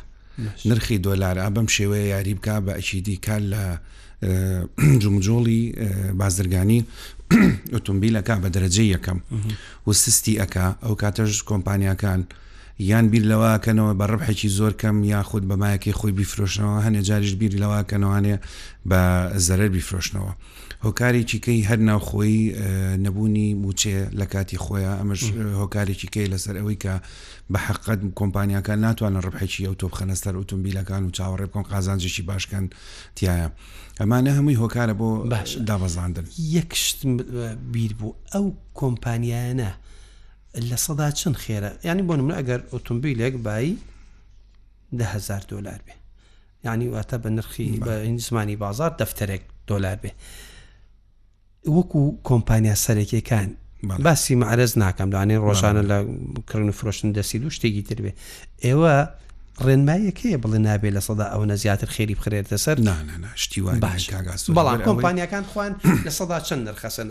نرخی 0.69 0.99
دۆلار 1.07 1.35
ئابم 1.45 1.67
شێوەیە 1.77 2.07
یاری 2.15 2.35
بکە 2.39 2.55
بە 2.67 2.73
ئەچیدی 2.79 3.17
کار 3.27 3.43
لە 3.53 3.63
جمجۆڵی 5.03 5.61
بازرگانی 6.21 6.81
ئۆتۆمبیلەکە 7.75 8.35
بە 8.43 8.49
دەرەجێ 8.55 8.85
یەکەم 8.95 9.19
و 9.87 9.93
سستی 10.03 10.35
ئەکا 10.43 10.67
ئەو 10.85 10.95
کاتەژ 11.03 11.33
کۆمپانیەکان 11.51 12.21
یان 12.79 13.09
بیر 13.09 13.23
لەواکەنەوە 13.23 13.95
بە 13.99 14.07
ڕبحێکی 14.11 14.49
زۆر 14.49 14.73
کەم 14.83 15.05
یاخود 15.07 15.43
بەمایەکی 15.49 15.93
خۆی 15.99 16.13
بیفرۆشنەوە 16.19 16.79
هەنێ 16.85 17.01
جاریش 17.09 17.35
بیر 17.35 17.55
لەواکەنەوەانێ 17.63 18.37
بە 18.91 19.01
زەرەر 19.47 19.69
بیفرۆشنەوە 19.77 20.33
هۆکارێکی 20.85 21.39
کەی 21.45 21.61
هەر 21.69 21.79
ناوخۆی 21.89 22.41
نەبوونی 23.05 23.49
موچێ 23.63 23.97
لە 24.21 24.25
کاتی 24.33 24.59
خۆیان 24.65 24.97
ئەمەش 25.01 25.23
هۆکارێکی 25.61 26.09
کەی 26.15 26.27
لەسەر 26.33 26.55
ئەوەی 26.61 26.79
کە 26.85 26.95
بە 27.53 27.59
حقت 27.67 27.99
کۆمپانیەکان 28.21 28.79
ناتوانن 28.87 29.21
ڕبحێکی 29.27 29.65
ئەو 29.69 29.75
تۆ 29.81 29.87
بخەنەستەر 29.93 30.35
ئۆتۆمبیلەکان 30.39 31.03
و 31.07 31.11
چاوەڕێ 31.17 31.47
بکۆن 31.49 31.63
قازانجێکی 31.73 32.23
باشکەن 32.31 32.65
تایە 33.17 33.47
ئەمانە 34.01 34.31
هەمووی 34.37 34.57
هۆکارە 34.63 34.93
بۆ 35.01 35.09
باش 35.33 35.51
دابەزاندن 35.69 36.27
یەکشت 36.57 36.99
بیر 37.75 37.93
بوو 37.99 38.13
ئەو 38.35 38.45
کۆمپانیانە 38.81 39.71
لە 40.71 40.77
سەدا 40.87 41.09
چند 41.21 41.37
خێرە 41.45 41.71
ینی 41.89 42.03
بۆ 42.09 42.15
نمە 42.21 42.35
ئەگەر 42.39 42.61
ئۆتۆمبیلێک 42.73 43.35
بایی 43.47 43.79
دههزار 44.99 45.43
دلار 45.53 45.81
بێ 45.87 45.95
ینی 46.67 46.87
واتە 46.95 47.17
بە 47.23 47.29
نرخی 47.37 47.69
بە 47.87 47.95
زمانی 48.29 48.57
بازار 48.65 48.91
دەفتەرێک 49.01 49.43
دلار 49.69 49.97
بێ 50.03 50.11
وەکو 51.77 52.01
کۆمپانیا 52.29 52.77
سەرێکیەکان 52.87 53.49
باسی 54.07 54.35
معرز 54.43 54.73
ناکەم 54.83 55.09
دوانێن 55.15 55.41
ڕۆژانە 55.47 55.83
لە 55.91 55.99
کڕن 56.49 56.69
و 56.71 56.73
فرۆشتن 56.79 57.11
دەسی 57.19 57.37
و 57.47 57.51
شتێکی 57.57 57.83
تر 57.89 57.99
بێ 58.05 58.13
ئێوە 58.67 58.95
ڕێنمایەکەیە 59.63 60.39
بڵێ 60.43 60.59
نابێت 60.67 60.93
لە 60.97 61.01
سەدا 61.07 61.27
ئەوە 61.35 61.53
زیاتر 61.57 61.87
خێری 61.95 62.15
بخرێتە 62.19 62.57
سەر 62.65 62.77
شتیوان 63.37 63.81
باش 63.81 64.11
بەڵام 64.59 64.79
کۆمپانیەکان 64.89 65.45
خوان 65.53 65.73
لە 66.07 66.11
سەدا 66.19 66.39
چەند 66.47 66.63
نرخەسن 66.69 67.09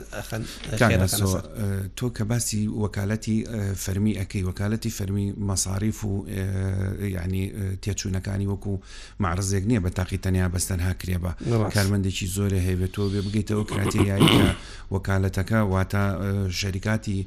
تۆ 1.97 2.07
کە 2.15 2.23
باسی 2.29 2.61
وەکالەتی 2.83 3.37
فەرمی 3.83 4.13
ئەەکەی 4.19 4.43
وەکالەتی 4.49 4.91
فەرمی 4.97 5.27
مەساریف 5.49 5.97
و 6.05 6.11
یعنی 7.17 7.43
تێچوونەکانی 7.83 8.47
وەکو 8.51 8.73
معرزێک 9.23 9.63
نییە 9.69 9.79
بە 9.85 9.89
تاقی 9.97 10.17
تەنیا 10.25 10.47
بەستەنها 10.53 10.93
کرێ 11.01 11.17
بە 11.23 11.31
کارمەندێکی 11.75 12.25
زۆرە 12.35 12.59
هەیە 12.67 12.87
تۆ 12.95 13.03
بێ 13.13 13.21
بگەیتەوە 13.25 13.63
کراتیایی 13.71 14.29
وەکالەتەکە 14.93 15.59
واتە 15.73 16.03
شەریکاتی 16.59 17.19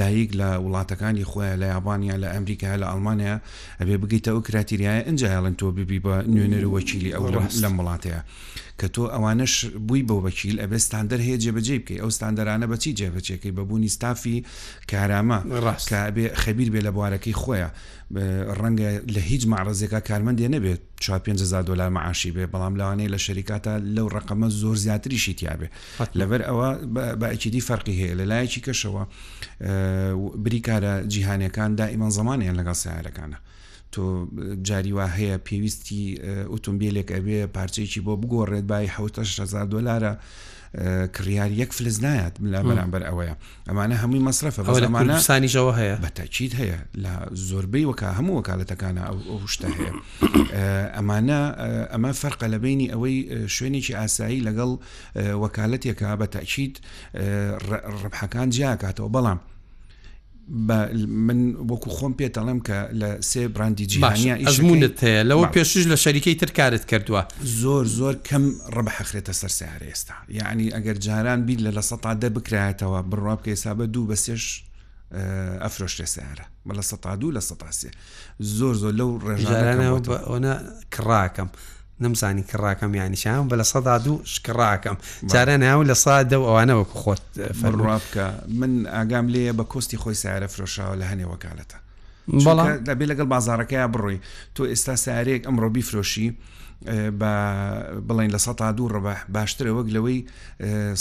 دایک 0.00 0.30
لە 0.40 0.48
وڵاتەکانی 0.64 1.24
خۆیان 1.30 1.58
لە 1.62 1.66
یابانیا 1.74 2.16
لە 2.22 2.28
ئەمریکا 2.34 2.72
لە 2.82 2.86
ئەلمانیا 2.90 3.36
ئەبێ 3.80 3.96
بگە 4.02 4.12
بگریتە 4.14 4.30
ئەو 4.30 4.40
کراتریایە 4.46 5.06
ئەنج 5.06 5.24
هاڵن 5.24 5.54
تۆ 5.60 5.66
ببی 5.76 6.00
بە 6.00 6.14
نوێنەر 6.34 6.64
وەکیلی 6.76 7.14
ئەو 7.14 7.24
لەم 7.62 7.74
وڵاتەیە 7.80 8.20
کە 8.80 8.86
تۆ 8.94 9.06
ئەوانش 9.14 9.64
بووی 9.86 10.02
بۆ 10.08 10.16
وەکیل 10.28 10.56
ئەبێ 10.62 10.78
ستاندەر 10.86 11.20
هەیە 11.26 11.36
جێبەجێ 11.42 11.76
بکەی 11.78 11.98
ئەو 12.02 12.10
ستاندەرانە 12.16 12.66
بەچی 12.72 12.92
جێبەچێکی 12.98 13.50
بەبوونی 13.58 13.88
ستافی 13.96 14.38
کارامە 14.92 15.36
ڕاستکە 15.64 16.00
بێ 16.14 16.26
خەبیر 16.42 16.68
بێ 16.72 16.80
لە 16.86 16.90
بوارەکەی 16.96 17.34
خۆیە 17.42 17.68
ڕەنگە 18.58 18.88
لە 19.14 19.20
هیچ 19.30 19.42
معڕزێکە 19.52 20.00
کارمەندێ 20.08 20.46
نەبێت 20.54 20.80
4 21.00 21.62
دلار 21.62 21.88
معشی 21.88 22.30
بێ 22.36 22.44
بەڵام 22.52 22.74
لەوانەیە 22.80 23.08
لە 23.14 23.18
شەریکاتە 23.26 23.74
لەو 23.96 24.08
ڕقەمە 24.14 24.48
زۆر 24.62 24.76
زیاتریشی 24.84 25.34
تیاابێ 25.38 25.68
لەبەر 26.18 26.40
ئەوە 26.48 26.68
باکیدی 27.20 27.60
فەرقی 27.68 27.94
هەیە 28.00 28.14
لە 28.20 28.24
لایەکی 28.30 28.60
کەشەوە 28.66 29.02
بریکارە 30.44 30.94
جیهانەکان 31.12 31.70
دائیمان 31.80 32.10
زمانیان 32.18 32.54
لەگەڵ 32.60 32.74
سیارەکانە 32.82 33.38
تۆ 33.94 34.02
جاریوا 34.68 35.06
هەیە 35.16 35.36
پێویستی 35.48 36.02
ئۆتۆمبیلێک 36.52 37.08
ئەبێ 37.16 37.38
پارچەیەکی 37.56 38.00
بۆ 38.06 38.12
بگۆڕێت 38.22 38.64
بای 38.70 38.86
1600 38.86 39.70
دلارە 39.74 40.14
کڕیار 41.16 41.50
یەک 41.62 41.70
فلز 41.76 41.96
نایەت 42.04 42.34
لا 42.52 42.60
بەرامبەر 42.68 43.02
ئەوەیە 43.08 43.34
ئەمانە 43.68 43.96
هەمووی 44.02 44.22
مەصرفە 44.28 44.60
بەمانەسانیشەوە 44.66 45.72
هەیە 45.80 45.96
بەتەچیت 46.04 46.52
هەیە 46.60 46.78
لە 47.04 47.12
زۆربەی 47.48 47.84
وەکە 47.90 48.08
هەموو 48.18 48.36
وەکالەتەکانە 48.40 49.02
شتە 49.52 49.68
هەیە 49.78 49.92
ئەمانە 50.96 51.40
ئەمە 51.92 52.10
فەرقە 52.20 52.46
لە 52.54 52.58
بینی 52.64 52.86
ئەوەی 52.92 53.16
شوێنێکی 53.56 53.94
ئاسایی 54.00 54.44
لەگەڵ 54.48 54.70
وەکالەتێکە 55.42 56.08
بە 56.20 56.26
تەچیت 56.34 56.74
ڕەبحەکان 58.02 58.48
جیاکاتەوە 58.56 59.10
بەڵام 59.16 59.38
من 60.48 61.54
وەکو 61.70 61.90
خۆم 61.96 62.12
پێتەڵم 62.20 62.58
کە 62.60 62.88
لە 63.00 63.16
سێ 63.30 63.42
برندی 63.54 63.86
جیهانیە 63.92 64.34
ئەزمونت 64.44 64.98
هەیە 65.04 65.22
لەوە 65.30 65.46
پێشش 65.56 65.84
لە 65.92 65.96
شەریکەی 66.04 66.34
ترکارت 66.40 66.84
کردووە 66.90 67.22
زۆر 67.60 67.84
زۆر 67.98 68.14
کەم 68.28 68.42
ڕبەحەخرێتە 68.76 69.32
سەر 69.40 69.50
سیار 69.58 69.82
ئێستا 69.88 70.14
یعنی 70.28 70.70
ئەگەر 70.74 70.98
جاران 71.06 71.46
بیر 71.46 71.58
لە 71.66 71.70
لە 71.76 71.82
سەتا 71.90 72.12
دە 72.22 72.28
بکرایەتەوە 72.36 73.00
بڕوا 73.10 73.34
بکە 73.38 73.48
حسابە 73.56 73.84
دوو 73.94 74.06
بە 74.10 74.16
سێش 74.24 74.44
ئەفرۆشتە 75.64 76.06
سیارە 76.14 76.46
بە 76.66 76.72
لە 76.78 76.82
سە 76.90 76.96
دوو 77.20 77.30
لە 77.38 77.42
سەتاسێ 77.48 77.90
زۆر 78.58 78.74
زۆر 78.82 78.92
لەو 79.00 79.10
ڕێژارانەوە 79.26 79.90
ئۆە 80.30 80.54
کڕاکەم. 80.94 81.48
نمزانی 82.00 82.42
کڕاکەم 82.50 82.92
یانیشان 82.98 83.48
بە 83.48 83.54
لە 83.54 83.62
سەدا 83.72 83.96
دوو 84.04 84.16
شکڕاکەم 84.32 84.96
جارە 85.32 85.56
ناو 85.62 85.80
لە 85.84 85.92
سا 86.04 86.16
دە 86.30 86.36
ئەوانەوە 86.46 86.84
بخۆت 86.90 87.22
فەرڕابکە 87.60 88.26
من 88.60 88.72
ئاگام 88.94 89.26
لێە 89.34 89.52
بە 89.58 89.64
کۆستی 89.72 90.00
خۆی 90.02 90.18
سارە 90.22 90.46
فرۆشاوە 90.54 90.94
لە 91.00 91.06
هەنێ 91.10 91.26
وەکالەتە 91.32 91.76
بەڵام 92.28 92.66
دەبێت 92.88 93.08
لەگەڵ 93.12 93.26
بازارەکەی 93.34 93.86
بڕۆی 93.94 94.18
تۆ 94.56 94.62
ئێستا 94.72 94.96
سارێک 95.04 95.42
ئەمڕۆ 95.48 95.68
بیفرۆشی 95.76 96.28
بە 97.20 97.32
بڵین 98.08 98.30
لە 98.36 98.40
سە 98.44 98.52
دوو 98.76 98.88
ڕبە 98.94 99.14
باشتر 99.34 99.66
وەک 99.76 99.88
لەوەی 99.96 100.18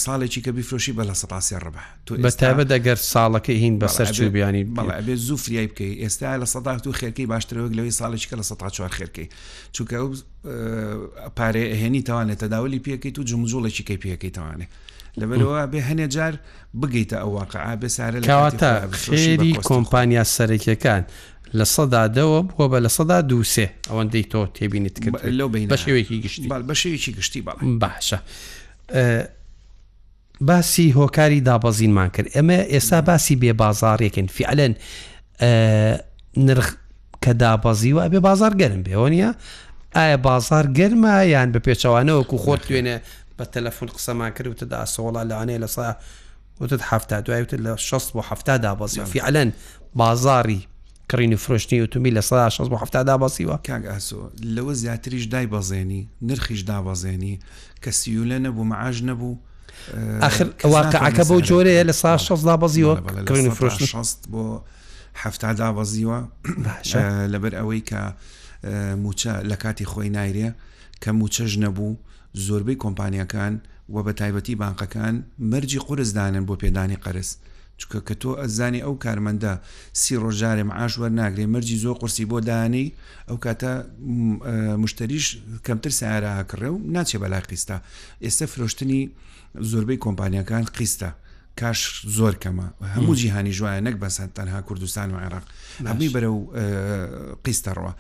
ساڵێکی 0.04 0.42
کە 0.46 0.52
بیفرۆشی 0.58 0.94
بە 0.98 1.04
لە 1.10 1.16
سەسی 1.22 1.56
ڕبە 1.66 1.84
بە 2.26 2.32
تابە 2.42 2.64
دەگەر 2.74 2.96
ساڵەکەی 3.14 3.58
هین 3.64 3.80
بەسەر 3.80 4.08
چوبیانی 4.18 4.64
بێ 5.08 5.16
زوو 5.26 5.38
فریای 5.38 5.68
بکەی 5.72 5.94
ئێستا 6.04 6.38
لە 6.44 6.48
سە 6.54 6.60
تو 6.84 6.92
خێرکەی 7.00 7.26
باشتر 7.34 7.58
وەک 7.58 7.74
لەوەی 7.78 7.94
ساڵێکی 8.00 8.28
کە 8.32 8.36
لە 8.42 8.46
سە 8.50 8.56
چوار 8.76 8.92
خێرکەی 8.98 9.28
چونکە 9.76 9.96
پارێ 11.38 11.64
هێنی 11.82 12.02
توانێت 12.10 12.40
تەداولی 12.44 12.80
پێکەیت 12.86 13.16
و 13.20 13.24
جمجوڵێکی 13.30 13.84
کەی 13.90 14.00
پێەکەی 14.04 14.32
توانێت 14.38 14.70
لەبەرەوە 15.22 15.62
بێ 15.72 15.80
هەنێ 15.90 16.08
جار 16.16 16.34
بگەیتە 16.82 17.14
ئەوواقع 17.24 17.66
بێ 17.82 17.90
سارە 17.98 18.18
لەکاتە 18.24 18.72
خێری 19.02 19.52
کۆمپانیا 19.70 20.24
سەرەکیەکان 20.36 21.04
لە 21.58 21.66
سەدادەوە 21.76 22.40
بووە 22.50 22.66
بە 22.72 22.78
لە 22.86 22.90
سەدا 22.98 23.18
دووسێ 23.30 23.68
ئەوەندەی 23.90 24.26
تۆ 24.32 24.42
تێبینیت 24.58 24.96
کرد 25.04 25.16
بە 25.74 25.78
شێوێکی 25.84 26.16
گشتی 26.26 26.48
بە 26.70 26.76
شێوێکی 26.82 27.12
گشتی 27.18 27.42
بەڵ 27.48 27.58
باشە. 27.84 28.20
باسی 30.42 30.88
هۆکاری 31.00 31.40
دابەزینمان 31.50 32.10
کرد 32.16 32.28
ئەمە 32.36 32.58
ئێستا 32.74 33.00
باسی 33.10 33.36
بێ 33.42 33.54
بازارێکن 33.64 34.28
فعلەن 34.38 34.74
نرخ 36.48 36.68
کە 37.26 37.32
دابەزیوە 37.44 38.04
بێ 38.14 38.20
بازار 38.28 38.54
گەرم 38.62 38.82
بێەوە 38.88 39.10
نیە 39.14 39.30
ئایا 39.96 40.16
بازار 40.18 40.66
گەرمە 40.74 41.26
یان 41.28 41.52
بە 41.54 41.60
پێچەوانەوەکو 41.60 42.38
خۆت 42.44 42.62
دوێنێ 42.68 43.00
بە 43.40 43.46
تەلەفۆن 43.46 43.90
قسەمان 43.96 44.32
کردوتە 44.40 44.64
دا 44.64 44.86
سۆڵا 44.86 45.24
لەوانەیە 45.24 45.60
لە 45.66 45.66
سا 45.68 45.96
وتت 46.62 46.82
هەفتا 46.84 47.20
دوایوت 47.22 47.56
لە 47.56 47.76
6 47.78 48.12
بۆ 48.12 48.22
هەفتادا 48.32 48.76
بەزی 48.82 49.02
فیعلەن 49.06 49.52
بازاری 49.96 50.68
کڕین 51.14 51.34
و 51.34 51.38
فرۆشتنی 51.38 51.82
وتمی 51.82 52.12
لە 52.12 52.20
سا 52.20 52.50
6 52.50 52.70
بۆ 52.70 52.78
هەفتادا 52.78 53.18
باسیوە 53.18 53.68
کاگ 53.68 53.84
ئاسۆ 53.86 54.32
لەوە 54.42 54.72
زیاتریش 54.72 55.26
دای 55.26 55.48
بەزێنی 55.48 56.08
نرخیش 56.22 56.62
دابەزێنی 56.64 57.40
کە 57.86 57.90
سیولە 57.90 58.40
نەبوو 58.46 58.64
معاژ 58.64 59.02
نەبوو 59.04 59.38
آخر 60.22 60.46
واقعەکە 60.64 61.26
بەو 61.28 61.42
جۆرەیە 61.50 61.84
لە 61.90 61.92
سا 61.92 62.18
6 62.18 62.46
دا 62.46 62.58
بەزیوە 62.58 62.98
کڕین 63.30 63.48
و 63.48 63.52
فرۆشت 63.52 64.18
بۆ 64.32 64.62
هەفتا 65.24 65.54
دابەزیوە 65.60 66.20
لەبەر 67.34 67.54
ئەوەی 67.56 67.82
کە 67.90 68.12
موچە 69.04 69.34
لە 69.50 69.56
کاتی 69.64 69.86
خۆی 69.92 70.10
نایرێ 70.18 70.50
کە 71.04 71.10
موچەژ 71.20 71.52
نەبوو 71.64 71.98
زۆربەی 72.46 72.78
کۆمپانیەکان 72.84 73.54
و 73.94 73.98
بە 74.06 74.12
تایبەتی 74.20 74.56
بانقەکان 74.62 75.16
مەرجی 75.52 75.80
قرسدانن 75.88 76.46
بۆ 76.46 76.56
پێدانی 76.62 77.02
قەرز 77.04 77.30
چکە 77.80 78.00
کە 78.08 78.14
تۆ 78.22 78.32
ئەزانی 78.42 78.82
ئەو 78.86 78.94
کارمەندە 79.04 79.54
سی 80.00 80.16
ڕۆژارێ 80.24 80.64
ئاشوەەر 80.80 81.12
ناگرێ 81.22 81.46
مەرجی 81.54 81.78
زۆر 81.84 81.96
قرسی 82.02 82.26
بۆ 82.32 82.40
دانی 82.50 82.88
ئەو 83.30 83.38
کاتە 83.46 83.72
مشتریش 84.84 85.26
کەمتر 85.66 85.92
سیارە 86.00 86.30
ئاکڕێ 86.38 86.68
و 86.74 86.78
ناچێ 86.96 87.18
بەلای 87.22 87.44
قیستا 87.50 87.78
ئێستا 88.24 88.46
فرۆشتنی 88.52 89.02
زۆربەی 89.72 90.02
کۆمپانیەکان 90.06 90.64
قیستە 90.78 91.10
کاش 91.60 92.02
زۆر 92.18 92.36
کەمە 92.44 92.68
هەموو 92.96 93.16
جیهانی 93.22 93.54
ژوایە 93.60 93.82
نەک 93.88 93.96
بەسەند 94.04 94.32
تەنها 94.38 94.60
کوردستان 94.68 95.10
و 95.14 95.18
عێراق 95.24 95.46
هەمووی 95.90 96.10
بەرە 96.16 96.30
و 96.38 96.40
قیستەڕەوە 97.46 97.94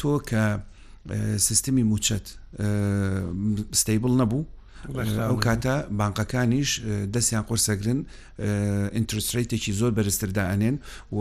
تۆ 0.00 0.12
کە 0.28 0.42
سیستمی 1.46 1.84
موچەت 1.90 2.26
ستیبل 3.80 4.12
نەبوو 4.20 4.44
ئەو 5.28 5.36
کاتە 5.46 5.74
بانقەکانیش 5.98 6.70
دەستیان 7.14 7.44
قرسەگرن 7.48 8.00
ئینترسریتێکی 8.96 9.72
زۆر 9.80 9.90
بەرزترداەنێن 9.98 10.76
و 11.18 11.20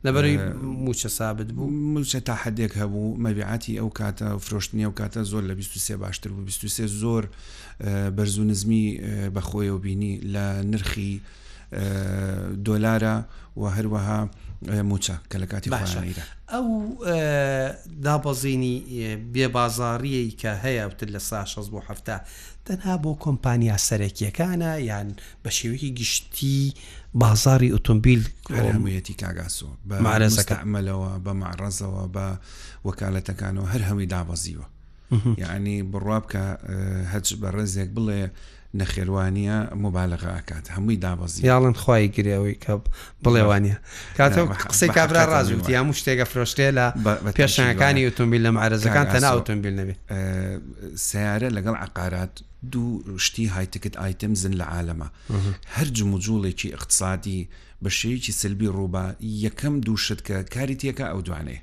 لەبەری 0.04 0.38
موچە 0.84 1.06
سابت 1.08 1.46
بوو 1.52 1.70
موچە 1.98 2.16
تا 2.24 2.34
حدێک 2.36 2.72
هەبوو 2.72 3.16
مەبیعاتی 3.18 3.76
ئەو 3.80 3.90
کاتە 3.98 4.38
فرۆشتنی 4.42 4.84
ئەو 4.86 4.92
کاتە 5.00 5.18
زۆر 5.22 5.42
لە 5.48 5.52
23 5.52 5.96
باشتر 5.96 6.30
بوو 6.30 6.44
23 6.44 6.86
زۆر 6.86 7.28
بەرزوو 8.16 8.44
نزمی 8.50 9.00
بەخۆی 9.34 9.68
و 9.74 9.78
بینی 9.78 10.20
لە 10.20 10.64
نرخی 10.66 11.20
دۆلارە 12.64 13.24
و 13.56 13.62
هەروەها 13.76 14.28
موچە 14.90 15.14
کە 15.30 15.36
لە 15.42 15.46
کاتی 15.50 15.70
باشیرە 15.70 16.00
ئەو 16.52 16.66
دابەزینی 18.04 18.76
بێبازاریەی 19.34 20.30
کە 20.40 20.52
هەیە 20.64 20.84
وتر 20.90 21.08
لە 21.14 21.18
سا 21.18 21.44
بۆ 21.72 21.80
هەفتە 21.88 22.14
تەنها 22.64 22.94
بۆ 23.02 23.12
کۆمپانیا 23.24 23.76
سەرەکیەکانە 23.88 24.72
یان 24.90 25.08
بە 25.44 25.50
شێوەیەکی 25.50 25.94
گشتی 26.00 26.74
بازاری 27.14 27.72
ئۆتۆمبیل 27.74 28.20
هەمویەتی 28.50 29.14
کاگاسۆ 29.22 29.68
بەمارەزەکەعملەوە 29.90 31.12
بە 31.24 31.32
معڕزەوە 31.42 32.04
بە 32.14 32.26
وەکالەتەکانەوە 32.88 33.66
هەر 33.72 33.82
هەمووی 33.88 34.10
دابەزیوە 34.14 34.66
یعنی 35.42 35.76
بڕاب 35.92 36.24
کە 36.32 36.44
هەچ 37.12 37.26
بە 37.40 37.48
ڕێزێک 37.56 37.90
بڵێ 37.96 38.22
نەخێوانیە 38.78 39.56
مبالغاکات 39.82 40.66
هەمووی 40.76 40.96
دابزی 41.06 41.42
یاڵن 41.50 41.74
خی 41.84 42.06
گرێەوەی 42.16 42.56
کە 42.64 42.72
بڵێوانە 43.24 43.76
کاتەوە 44.18 44.46
قسەی 44.72 44.88
کابرا 44.98 45.22
ڕازوتی 45.32 45.74
هەموو 45.80 45.98
شتێکە 46.00 46.24
فرۆشتێ 46.32 46.68
لە 46.78 46.86
پێشانەکانی 47.38 48.04
ئۆتۆمبیل 48.06 48.42
لەم 48.46 48.56
عرزەکان 48.64 49.06
تەنا 49.14 49.30
ئۆتۆمبیل 49.38 49.74
نەبێت 49.80 50.00
سیارە 51.08 51.48
لەگەڵ 51.56 51.74
عقارات 51.84 52.34
دوو 52.72 53.18
شتی 53.26 53.46
هایتکت 53.56 53.94
ئایتم 54.02 54.32
زن 54.42 54.54
لە 54.60 54.66
عالەمە 54.74 55.08
هەر 55.76 55.88
جموجوڵێکی 55.98 56.68
اقتصادی 56.74 57.48
بەشەیەکی 57.84 58.32
سلبی 58.40 58.68
ڕووبا 58.76 59.06
یەکەم 59.46 59.74
دووشت 59.86 60.20
کە 60.26 60.36
کاری 60.54 60.76
تێکە 60.80 61.00
ئەو 61.12 61.20
دوانێ 61.26 61.58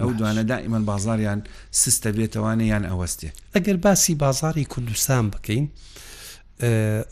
ئەو 0.00 0.10
دوانە 0.18 0.42
دائیمەن 0.50 0.84
بازاریان 0.90 1.40
سستە 1.80 2.10
بێتەوانە 2.16 2.62
یان 2.72 2.84
ئەوەستێ 2.90 3.30
ئەگەر 3.54 3.76
باسی 3.84 4.14
بازاری 4.24 4.64
کوردستان 4.72 5.24
بکەین 5.34 5.66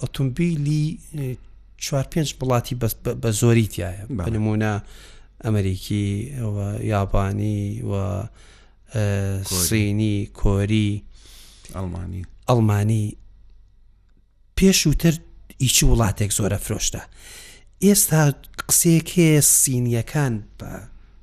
ئۆتۆمبیلی 0.00 0.98
چوار 1.76 2.04
پێنج 2.16 2.28
وڵاتی 2.42 2.74
بە 3.22 3.28
زۆری 3.30 3.66
تایە 3.68 4.06
بنمونە 4.10 4.82
ئەمریکی 5.44 6.32
یابانی 6.82 7.82
و 7.90 8.22
سینی 9.44 10.30
کۆری 10.38 11.02
ئەلمانی 11.76 12.22
ئەلمانی 12.50 13.16
پێش 14.60 14.80
وتر 14.86 15.14
ئیچی 15.62 15.86
وڵاتێک 15.86 16.30
زۆرە 16.38 16.56
فرۆشتە 16.64 17.00
ئێستا 17.84 18.34
قسێک 18.68 19.08
هەیە 19.18 19.40
سینیەکان 19.60 20.34
بە 20.60 20.68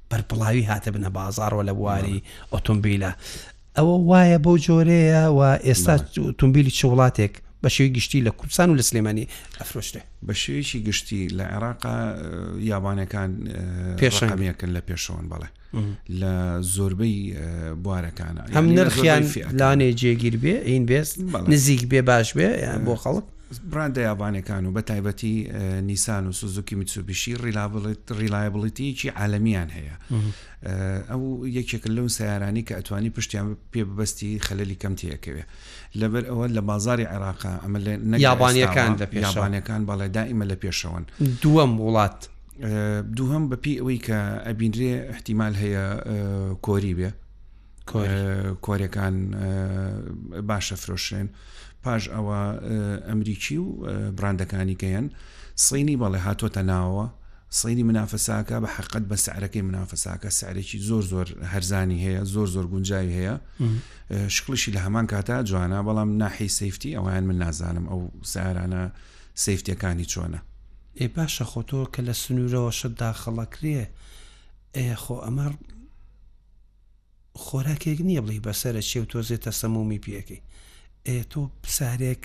بەرپڵاوی 0.09 0.69
هاتە 0.71 0.89
بنە 0.95 1.09
بازارەوە 1.17 1.63
لە 1.69 1.73
بواری 1.79 2.23
ئۆتۆمبیلە 2.53 3.11
ئەوە 3.77 3.95
وایە 4.09 4.37
بەو 4.45 4.55
جۆرەیە 4.65 5.23
و 5.37 5.41
ئێستا 5.67 5.95
تۆمبیلی 6.39 6.75
چ 6.77 6.81
وڵاتێک 6.91 7.33
بە 7.65 7.69
شێوی 7.75 7.89
گشتی 7.97 8.23
لە 8.25 8.29
کوردستان 8.39 8.69
و 8.69 8.77
لە 8.77 8.81
سلێمانی 8.89 9.27
ئەفرۆشتێ 9.59 9.99
بە 10.27 10.31
شێویی 10.33 10.83
گشتی 10.87 11.27
لە 11.37 11.41
عێراقا 11.53 11.97
یابانەکان 12.71 13.31
پێشەکەن 14.01 14.69
لە 14.75 14.81
پێشەوەن 14.89 15.25
بەڵێ 15.31 15.49
لە 16.19 16.33
زۆربەی 16.75 17.17
بوارەکانە 17.83 18.41
هەم 18.57 18.65
نرخیان 18.77 19.21
لانێ 19.61 19.89
جێگیر 20.01 20.35
بێ 20.43 20.55
ئین 20.69 20.83
بێست 20.91 21.15
نزیک 21.53 21.83
بێ 21.91 22.01
باش 22.09 22.27
بێ 22.37 22.47
بۆ 22.85 22.93
خەڵک 23.03 23.25
براندا 23.59 24.01
یابانەکان 24.01 24.65
و 24.65 24.73
بە 24.73 24.81
تایبەتی 24.83 25.51
نیسان 25.81 26.27
و 26.27 26.31
سوزوکی 26.31 26.75
میتسوبیشی 26.75 27.35
ڕیلابڵێت 27.35 28.11
ڕیلایبڵیتیکی 28.11 29.07
عالمیان 29.17 29.69
هەیە 29.69 29.95
ئەو 31.11 31.45
یەکێک 31.47 31.87
لەو 31.87 32.07
سیارانی 32.07 32.65
کە 32.67 32.71
ئەتوانی 32.75 33.09
پشتیان 33.09 33.57
پێ 33.73 33.81
ببستی 33.89 34.39
خەلەلی 34.39 34.75
کەمتیەکەوێ 34.83 35.43
لەبەر 35.95 36.23
ئەوە 36.31 36.47
لە 36.47 36.61
بازاری 36.69 37.03
عێراقا 37.07 37.59
ئەمە 37.63 37.79
لە 37.79 38.17
یابانیەکان 38.19 38.95
لە 39.01 39.05
پیابانەکان 39.13 39.81
بەڵێ 39.87 40.07
دائیمە 40.17 40.45
لە 40.51 40.55
پێشەوەن 40.63 41.03
دووەم 41.43 41.71
وڵات 41.85 42.19
دووهم 43.17 43.43
بەپی 43.51 43.73
ئەوەی 43.79 43.99
کە 44.07 44.17
ئەبینرێ 44.47 44.91
احتیمال 45.13 45.53
هەیە 45.63 45.83
کۆری 46.65 46.93
بێ 46.99 47.09
کۆریەکان 48.65 49.15
باشە 50.49 50.75
فرۆشێن 50.83 51.27
پاش 51.83 52.07
ئەوە 52.09 52.39
ئەمریکی 53.07 53.57
و 53.57 53.67
براندەکانی 54.17 54.75
کەیەن 54.81 55.05
سینی 55.65 55.97
بەڵێ 56.01 56.19
هاتۆتە 56.27 56.61
ناوە 56.71 57.05
سینی 57.49 57.83
منافەساکە 57.89 58.57
بە 58.63 58.69
حقت 58.77 59.03
بە 59.11 59.15
سعرەکەی 59.25 59.61
منافەساکە 59.69 60.29
سعرێکی 60.39 60.77
زۆر 60.89 61.03
زۆر 61.11 61.27
هەرزانی 61.53 61.99
هەیە 62.05 62.23
زۆر 62.33 62.47
زۆر 62.55 62.65
گونجاوی 62.73 63.11
هەیە 63.17 63.35
شکلشی 64.27 64.71
لە 64.75 64.79
هەمان 64.85 65.05
کاتا 65.11 65.43
جوانە 65.49 65.79
بەڵام 65.87 66.09
ناحی 66.21 66.47
سفتی 66.59 66.95
ئەویان 66.97 67.23
من 67.23 67.37
نازانم 67.37 67.85
ئەو 67.91 67.99
سارانە 68.33 68.81
سفتیەکانی 69.45 70.05
چۆنە 70.13 70.39
ئێ 70.99 71.05
باشە 71.15 71.43
خۆتۆ 71.51 71.81
کە 71.93 72.01
لە 72.07 72.13
سنوورەوە 72.23 72.71
شت 72.79 72.93
داخەڵەکرێ 73.01 73.83
ئێ 74.77 74.85
خۆ 75.03 75.15
ئەمە 75.25 75.47
خۆراکێک 77.45 77.99
نییە 78.07 78.21
بڵی 78.25 78.43
بەسرە 78.47 78.81
چێ 78.89 78.97
و 79.01 79.05
تۆزێتە 79.11 79.51
سەمومی 79.61 79.99
پیەکەی 80.05 80.41
ئێ 81.09 81.19
تۆ 81.31 81.41
پسارێک 81.63 82.23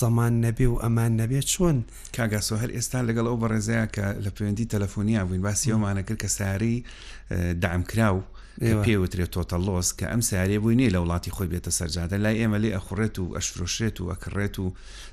سەمان 0.00 0.34
نەبێ 0.44 0.66
و 0.70 0.76
ئەمان 0.82 1.12
نەبێت 1.20 1.46
چۆن 1.52 1.76
کاگاسۆ 2.16 2.54
هەر 2.62 2.70
ئێستا 2.76 2.98
لەگەڵ 3.08 3.26
ئەو 3.30 3.36
بەڕێزەیە 3.42 3.86
کە 3.94 4.06
لە 4.24 4.30
پەیوەندی 4.34 4.68
تەلەفۆنییا 4.74 5.22
بووین 5.26 5.42
باسی 5.46 5.70
ئەومانە 5.74 6.02
کرد 6.06 6.18
کە 6.24 6.28
ساری 6.38 6.74
دامکراو 7.62 8.18
پێوترێت 8.84 9.30
تۆتەلۆس 9.36 9.88
کە 9.98 10.06
ئەم 10.12 10.22
سارێ 10.30 10.58
بووینێ 10.62 10.88
لە 10.94 10.98
وڵاتی 11.02 11.30
خۆی 11.36 11.48
بێتە 11.52 11.70
سەرجادە 11.78 12.16
لای 12.24 12.36
ئێمە 12.40 12.58
لێ 12.62 12.70
ئەخورێت 12.76 13.16
و 13.18 13.24
ئەشفرۆشێت 13.36 13.96
و 14.00 14.04
ئەکڕێت 14.12 14.56
و 14.62 14.66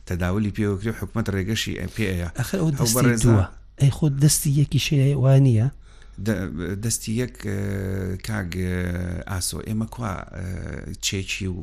تەداولی 0.09 0.51
پێوەکرێ 0.57 0.91
حکومت 0.99 1.25
ڕێگەشی 1.35 1.79
ئەپەیە 1.81 2.29
ئەخ 2.39 2.49
ئەو 2.59 2.67
بەڕێزوە 2.95 3.43
ئەی 3.81 3.91
خۆ 3.97 4.05
دەستی 4.23 4.49
یەکی 4.61 4.79
شێوانە 4.87 5.67
دەستی 6.83 7.11
یەک 7.23 7.35
کاگ 8.27 8.49
ئاسۆ 9.31 9.57
ئێمە 9.67 9.87
کوا 9.95 10.13
چێکی 11.05 11.47
و 11.49 11.57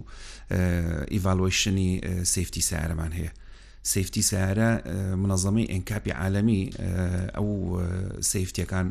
ئیڤالۆیشنی 1.15 1.91
سفتی 2.25 2.63
سیارەمان 2.69 3.13
هەیە 3.19 3.33
سفتی 3.93 4.23
سیارە 4.29 4.71
منەظەمەی 5.23 5.71
ئەنکاپی 5.73 6.11
عالەمی 6.21 6.63
ئەو 7.37 7.49
سفتیەکان 8.33 8.87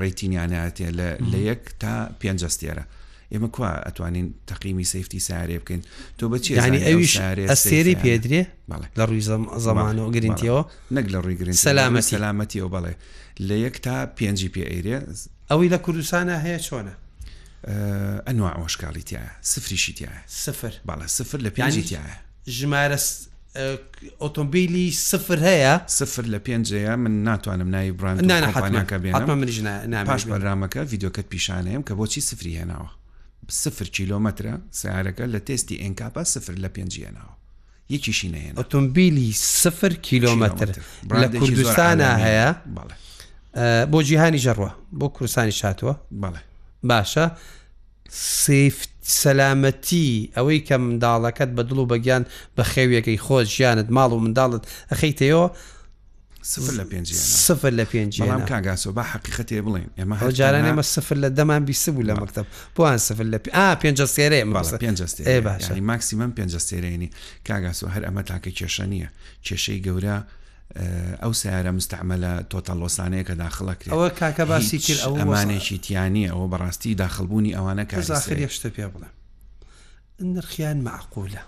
ڕێتینیانەاتێ 0.00 0.88
لە 1.20 1.40
یەک 1.50 1.62
تا 1.80 1.92
پێنجستێرە. 2.20 2.84
ئێمە 3.32 3.48
کوا 3.56 3.70
ئەتوانین 3.86 4.26
تەقیمی 4.48 4.84
سفتی 4.92 5.20
سارێ 5.28 5.58
بکەین 5.62 5.82
تۆ 6.18 6.24
بچی 6.32 6.52
ینی 6.54 6.80
ئەویش 6.88 7.14
ئەستێری 7.52 7.94
پێدرێ 8.02 8.42
لە 8.98 9.04
ڕووی 9.08 9.22
زەمان 9.66 9.96
و 10.02 10.10
گرنتیەوە 10.16 10.62
نەک 10.96 11.06
لە 11.14 11.18
ڕووی 11.24 11.36
گرین 11.40 11.54
سەلامە 11.66 12.00
سەلامەتی 12.10 12.60
و 12.66 12.70
بەڵێ 12.74 12.94
لە 13.40 13.52
یەک 13.66 13.76
تا 13.84 14.06
پێنج 14.20 14.38
پێ 14.52 14.62
ئەیرێ 14.70 14.98
ئەوەی 15.50 15.68
لە 15.74 15.78
کوردستانە 15.88 16.36
هەیە 16.44 16.58
چۆنە 16.66 16.94
ئەنوا 18.26 18.50
ئۆشکاڵیتیایە 18.60 19.32
سفریشیتیایە 19.52 20.22
سفر 20.26 20.74
بالا 20.86 21.06
سفر 21.06 21.38
لە 21.46 21.50
پێنجیتیایە 21.58 22.14
ژمارە 22.58 22.98
ئۆتۆمبیلی 24.22 24.86
سفر 24.92 25.38
هەیە 25.50 25.74
سفر 25.90 26.22
لە 26.24 26.38
پێنجەیە 26.48 26.94
من 26.96 27.24
ناتوانم 27.24 27.68
نای 27.70 27.92
براندکە 27.92 28.94
پاش 30.06 30.22
بەرامەکە 30.32 30.76
یددیوکەت 30.84 31.26
پیشانەیەم 31.34 31.82
کە 31.88 31.92
بۆچی 31.98 32.20
سفری 32.30 32.60
هێناوە 32.60 32.90
سفر 33.48 33.84
کیلۆمەترە 33.96 34.54
سیارەکە 34.72 35.26
لە 35.34 35.40
تێستی 35.48 35.78
ئەنکاپا 35.82 36.22
سفر 36.24 36.54
لە 36.54 36.68
پێنجیەناوە 36.78 37.32
یەکیشی 37.94 38.28
نەێن 38.34 38.54
ئۆتۆمبیلی 38.60 39.32
سفر 39.34 39.92
کیلۆمەتر 40.08 40.68
لە 41.22 41.26
کوردستانە 41.40 42.10
هەیە 42.24 42.52
بەڵێ 42.78 42.94
بۆ 43.92 44.02
جیهانی 44.02 44.38
ژەڕوە 44.44 44.70
بۆ 44.98 45.08
کوردستانی 45.16 45.52
شاتوە 45.60 45.94
بەڵێ 46.22 46.40
باشە 46.90 47.26
سفت 48.42 48.90
سەلامەتی 49.20 50.28
ئەوەی 50.36 50.60
کە 50.68 50.76
منداڵەکەت 50.84 51.50
بە 51.56 51.62
دڵ 51.68 51.78
و 51.78 51.86
بەگیان 51.92 52.24
بە 52.56 52.62
خێویەکەی 52.72 53.18
خۆش 53.26 53.46
ژیانت 53.56 53.88
ماڵ 53.96 54.10
و 54.12 54.18
منداڵت 54.24 54.62
ئەخیتەوە 54.90 55.46
سفر 56.42 56.72
لە 56.80 56.84
پێ 56.90 57.04
سفر 57.46 57.70
لە 57.78 57.84
پێنجام 57.90 58.40
کاگاسۆ 58.50 58.92
بە 58.96 59.00
حقیقەتێ 59.10 59.62
بڵین 59.66 59.86
ئێمە 59.98 60.32
جاران 60.38 60.64
ئێمە 60.70 60.80
سفر 60.82 61.14
لە 61.22 61.28
دەمان 61.36 61.62
بیسە 61.68 61.90
بوو 61.94 62.02
لە 62.02 62.14
مەکتب 62.20 62.44
بۆیان 62.76 62.96
سفر 62.96 63.24
لە 63.24 63.38
پێ 63.46 63.52
سێرێ 64.06 64.44
پێ 64.46 65.80
ماکسیمم 65.80 66.32
پێ 66.36 66.42
سێرێنی 66.68 67.10
کاگاسۆ 67.48 67.86
هەر 67.94 68.02
ئەمە 68.06 68.22
تاکە 68.28 68.50
کێشە 68.58 68.80
نییە 68.92 69.08
کێشەی 69.46 69.82
گەورە 69.86 70.18
ئەو 71.20 71.32
سیارە 71.34 71.70
مستعملە 71.78 72.42
تۆتەلۆسانەیە 72.52 73.22
کە 73.28 73.34
داخڵە 73.44 73.74
کرد 73.78 73.90
ئەوە 73.94 74.10
کاکە 74.20 74.44
باسی 74.50 74.78
کرد 74.78 74.98
ئەو 75.04 75.14
ئەمانێکی 75.18 75.78
تیانی 75.84 76.28
ئەوە 76.28 76.46
بەڕاستی 76.52 76.94
داخلبوونی 77.04 77.54
ئەوانە 77.56 77.84
کە 77.90 77.96
زاخریشتە 78.10 78.68
پێ 78.76 78.84
بڵێ 78.92 79.08
نرخیان 80.34 80.78
معقولە 80.88 81.42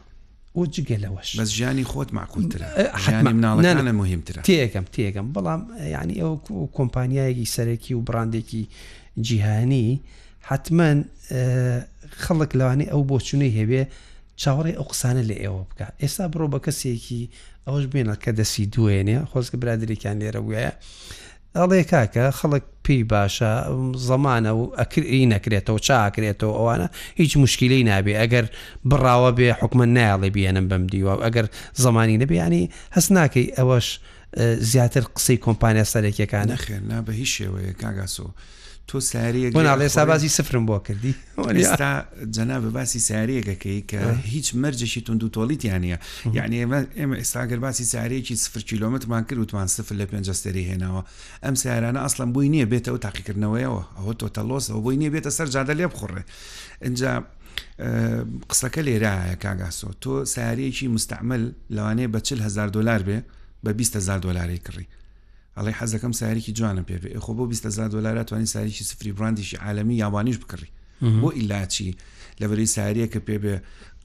و 0.57 0.65
جگەلەوەش 0.75 1.31
بەس 1.39 1.51
ژیانی 1.57 1.85
خۆت 1.91 2.11
معقولترە 2.19 2.67
ژیانی 3.05 3.33
مناڵەکانە 3.37 3.93
مهمترە 4.01 4.41
تێکم 4.49 4.85
تێکم 4.95 5.27
بەڵام 5.35 5.63
یعنی 5.95 6.15
ئەو 6.23 6.33
کۆمپانیایەکی 6.77 7.53
سەرەکی 7.55 7.93
و 7.95 8.03
براندێکی 8.09 8.63
جیهانی 9.27 9.87
حتمما 10.49 10.91
خەڵک 12.25 12.51
لەوانی 12.59 12.87
ئەو 12.93 13.03
بۆچونەی 13.11 13.55
هەبێ 13.59 13.83
چاوەڕێ 14.43 14.73
ئەو 14.79 14.85
قسانە 14.93 15.23
لە 15.31 15.35
ئێوە 15.43 15.63
بکە 15.71 15.87
ئێستا 16.03 16.25
بڕۆ 16.33 16.47
بە 16.53 16.59
کەسێکی 16.67 17.23
ئەوەش 17.67 17.85
بێنە 17.93 18.15
کە 18.23 18.31
دەسی 18.39 18.65
دوێنێ 18.75 19.19
خۆزگە 19.31 19.57
برادێکیان 19.63 20.17
لێرە 20.21 20.41
وایە 20.49 20.71
ئەڵێ 21.59 21.81
کاکە 21.93 22.25
خەڵک 22.39 22.65
پێی 22.85 23.03
باشە 23.13 23.51
زەمانە 24.09 24.53
و 24.59 24.63
ئەکرئی 24.79 25.29
نەکرێتەوە 25.35 25.81
چاکرێتەوە 25.89 26.55
ئەوانە 26.59 26.89
هیچ 27.21 27.33
مشکلەی 27.45 27.85
نابێ 27.91 28.13
ئەگەر 28.21 28.47
بڕاوە 28.91 29.31
بێ 29.39 29.49
حکومە 29.61 29.87
نایڵێ 29.97 30.29
بێنم 30.37 30.67
بەم 30.71 30.85
دیوە 30.93 31.15
ئەگەر 31.27 31.47
زمانی 31.85 32.19
نەبیانی 32.23 32.65
هەست 32.95 33.11
ناکەی 33.17 33.47
ئەوەش 33.59 33.87
زیاتر 34.73 35.05
قسەی 35.15 35.39
کۆمپانیا 35.47 35.85
سەرێکیەکانە 35.93 36.57
خێر 36.65 36.83
نا 36.91 36.99
بە 37.07 37.13
هیچ 37.21 37.31
شێوەیە 37.37 37.73
کاگاسۆ. 37.83 38.29
تۆ 38.91 39.01
ساریەک 39.07 39.53
ناڵێ 39.55 39.87
سابازی 39.95 40.29
سفرم 40.29 40.65
بۆ 40.71 40.79
کردی 40.87 41.15
ئێستا 41.39 41.93
جەنا 42.35 42.57
بە 42.65 42.71
باسی 42.77 43.01
ساریەکەکەی 43.11 43.81
کە 43.91 44.01
هیچ 44.35 44.47
مەرجەشی 44.63 45.01
تونند 45.07 45.23
و 45.25 45.29
تۆلیتیان 45.37 45.83
نیە 45.85 45.99
یعنی 46.39 46.57
ئێمە 46.99 47.17
ئێستاگەر 47.23 47.59
باسی 47.67 47.85
سارەیەکی 47.95 48.35
سفر 48.35 48.61
کیلومترمان 48.61 49.23
کرد 49.25 49.39
وتمان 49.39 49.67
سفر 49.67 49.95
لە 50.01 50.07
پێنجستری 50.13 50.63
هێناوە 50.71 51.03
ئەم 51.45 51.55
سیارانە 51.63 52.01
ئەسڵم 52.05 52.31
بووی 52.35 52.49
نییە 52.55 52.67
بێتە 52.73 52.89
و 52.95 52.99
تاقیکردنەوەیەوە 53.07 53.83
ئەوە 53.99 54.13
تۆ 54.21 54.29
تەلۆسەوە 54.37 54.79
بۆی 54.85 54.97
نییە 55.01 55.11
بێتە 55.15 55.29
سەر 55.31 55.47
جادە 55.55 55.75
لێ 55.79 55.87
بخڕێ 55.93 56.23
اینجا 56.87 57.23
قسەکە 58.51 58.81
لێرایە 58.87 59.37
کاگاسۆ 59.45 59.89
تۆ 60.03 60.13
ساریەکی 60.35 60.89
مستعمل 60.97 61.43
لەوانەیە 61.77 62.09
بە 62.15 62.21
4 62.21 62.43
هزار 62.47 62.69
دلار 62.69 63.01
بێ 63.09 63.19
بە 63.67 63.71
20 63.73 63.97
هزار 63.97 64.19
دلاری 64.19 64.59
کڕی 64.67 64.87
ئەڵی 65.57 65.75
حەزەکەم 65.81 66.13
ساریکی 66.13 66.53
جوانم 66.53 66.85
پێ 66.89 66.95
خۆ 67.19 67.31
بۆ 67.39 67.47
20 67.49 67.67
دلار 67.81 68.23
توانانی 68.23 68.47
ساریکی 68.47 68.85
سفری 68.85 69.13
براندیشی 69.13 69.57
عالمی 69.57 69.95
یاوانیش 69.95 70.39
بکڕی 70.43 70.69
بۆ 71.23 71.29
ئیلاچی 71.39 71.97
لەبەری 72.41 72.67
ساریە 72.77 73.07
کە 73.13 73.21
پێ 73.27 73.37
بێ 73.43 73.55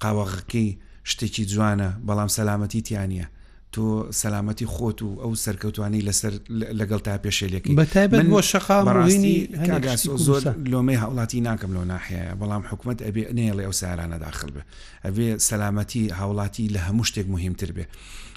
قاوەغەکەی 0.04 0.70
شتێکی 1.12 1.44
جوانە 1.54 1.90
بەڵام 2.08 2.30
سەلامەتی 2.38 2.82
تیانە 2.88 3.26
تۆ 3.74 3.86
سەلامەتی 4.22 4.66
خۆت 4.74 5.00
و 5.06 5.10
ئەو 5.24 5.32
سەرکەوتوانی 5.44 6.02
لەسەر 6.08 6.34
لەگەڵ 6.80 7.00
تا 7.08 7.18
پێشێلێکی 7.26 7.74
بەتابێت 7.82 8.26
بۆ 8.34 8.42
شقاڕینی 8.52 9.38
زۆر 10.28 10.42
لۆمەی 10.72 10.98
هاوڵاتی 11.02 11.38
ناکەم 11.50 11.72
لۆ 11.78 11.84
ناحەیە 11.94 12.36
بەڵام 12.40 12.64
حکوومەت 12.72 13.00
ئەبێ 13.06 13.24
نێڵێ 13.38 13.64
ئەو 13.68 13.74
سارانە 13.82 14.18
داخل 14.26 14.50
بێ 14.56 14.62
ئەبێ 15.06 15.28
سەلامەتی 15.48 16.02
هاوڵاتی 16.20 16.66
لە 16.76 16.80
هەموو 16.88 17.06
شتێک 17.10 17.28
مهمتر 17.36 17.70
بێ 17.78 17.86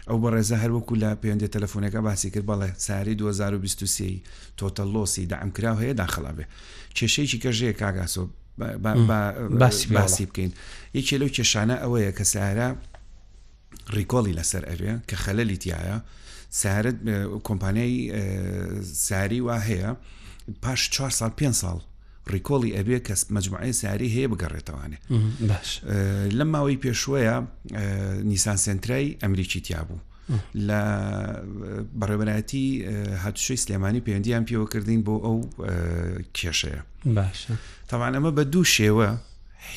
ئەو 0.08 0.18
بەڕێزە 0.22 0.56
هەروەکو 0.62 0.94
لە 1.02 1.10
پەیوەندی 1.20 1.52
تەلەفۆنەکە 1.54 2.00
باسی 2.06 2.30
کرد 2.34 2.46
بەڵێ 2.50 2.68
ساری 2.76 3.14
2023 3.14 4.22
تۆتە 4.58 4.84
لۆسی 4.92 5.24
داعمکرا 5.32 5.72
هەیە 5.82 5.94
داخڵاوێ 6.00 6.44
کێشەیەکی 6.96 7.38
کەژەیە 7.44 7.74
کاگاسۆ 7.80 8.24
باسی 9.62 9.86
باسی 9.96 10.26
بکەین 10.30 10.52
یەکێ 10.98 11.16
لەو 11.20 11.30
کێشانە 11.36 11.76
ئەوەیە 11.82 12.12
کە 12.18 12.24
سارا 12.32 12.68
ڕیکۆڵی 13.96 14.36
لەسەر 14.38 14.62
ئەوێ 14.70 14.92
کە 15.08 15.16
خەلەلی 15.24 15.58
تایە 15.62 15.96
سارت 16.60 16.96
کۆمپانیای 17.46 17.96
ساری 19.08 19.40
وا 19.46 19.56
هەیە 19.68 19.90
پاش 20.62 20.80
4 20.94 21.10
سال 21.10 21.30
5 21.40 21.54
ساڵ 21.62 21.78
ڕیکۆڵی 22.30 22.70
ئەبێ 22.78 22.98
کەس 23.08 23.20
مجموعی 23.30 23.72
سیاری 23.80 24.08
هەیە 24.16 24.28
بگەڕێتەوانێ 24.32 24.98
باش 25.48 25.70
لەم 26.38 26.48
ماوەی 26.54 26.78
پێشوەیە 26.84 27.36
نیسان 28.30 28.56
سنترای 28.56 29.16
ئەمریکی 29.22 29.60
تیا 29.66 29.82
بوو 29.88 30.00
لە 30.68 30.80
بەڕێبەتی 32.00 32.64
هاتوشەی 33.24 33.58
سلێمانی 33.64 34.04
پەیوەندیان 34.06 34.44
پێوەکردین 34.48 35.00
بۆ 35.06 35.14
ئەو 35.26 35.38
کێشەیە 36.38 36.82
باش 37.16 37.38
تاوان 37.88 38.12
ئەمە 38.16 38.30
بە 38.36 38.42
دوو 38.52 38.64
شێوە 38.76 39.08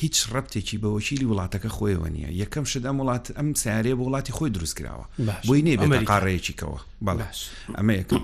هیچ 0.00 0.16
ڕپتێکی 0.34 0.76
بەوەکیلی 0.82 1.26
وڵاتەکە 1.30 1.68
خۆیەوە 1.76 2.08
نییە 2.14 2.30
یەکەم 2.42 2.64
شدەم 2.72 2.96
وڵات 3.00 3.24
ئەم 3.38 3.48
سیارەیە 3.62 3.94
بە 3.98 4.04
وڵاتی 4.08 4.32
خۆی 4.36 4.50
دروست 4.56 4.74
کراوە 4.78 5.06
بۆی 5.48 5.62
نێ 5.66 5.74
قاڕەیەکیکەوە 6.10 6.78
بەڵاش 7.06 7.38
ئەمە 7.78 7.94
یەکەم 8.00 8.22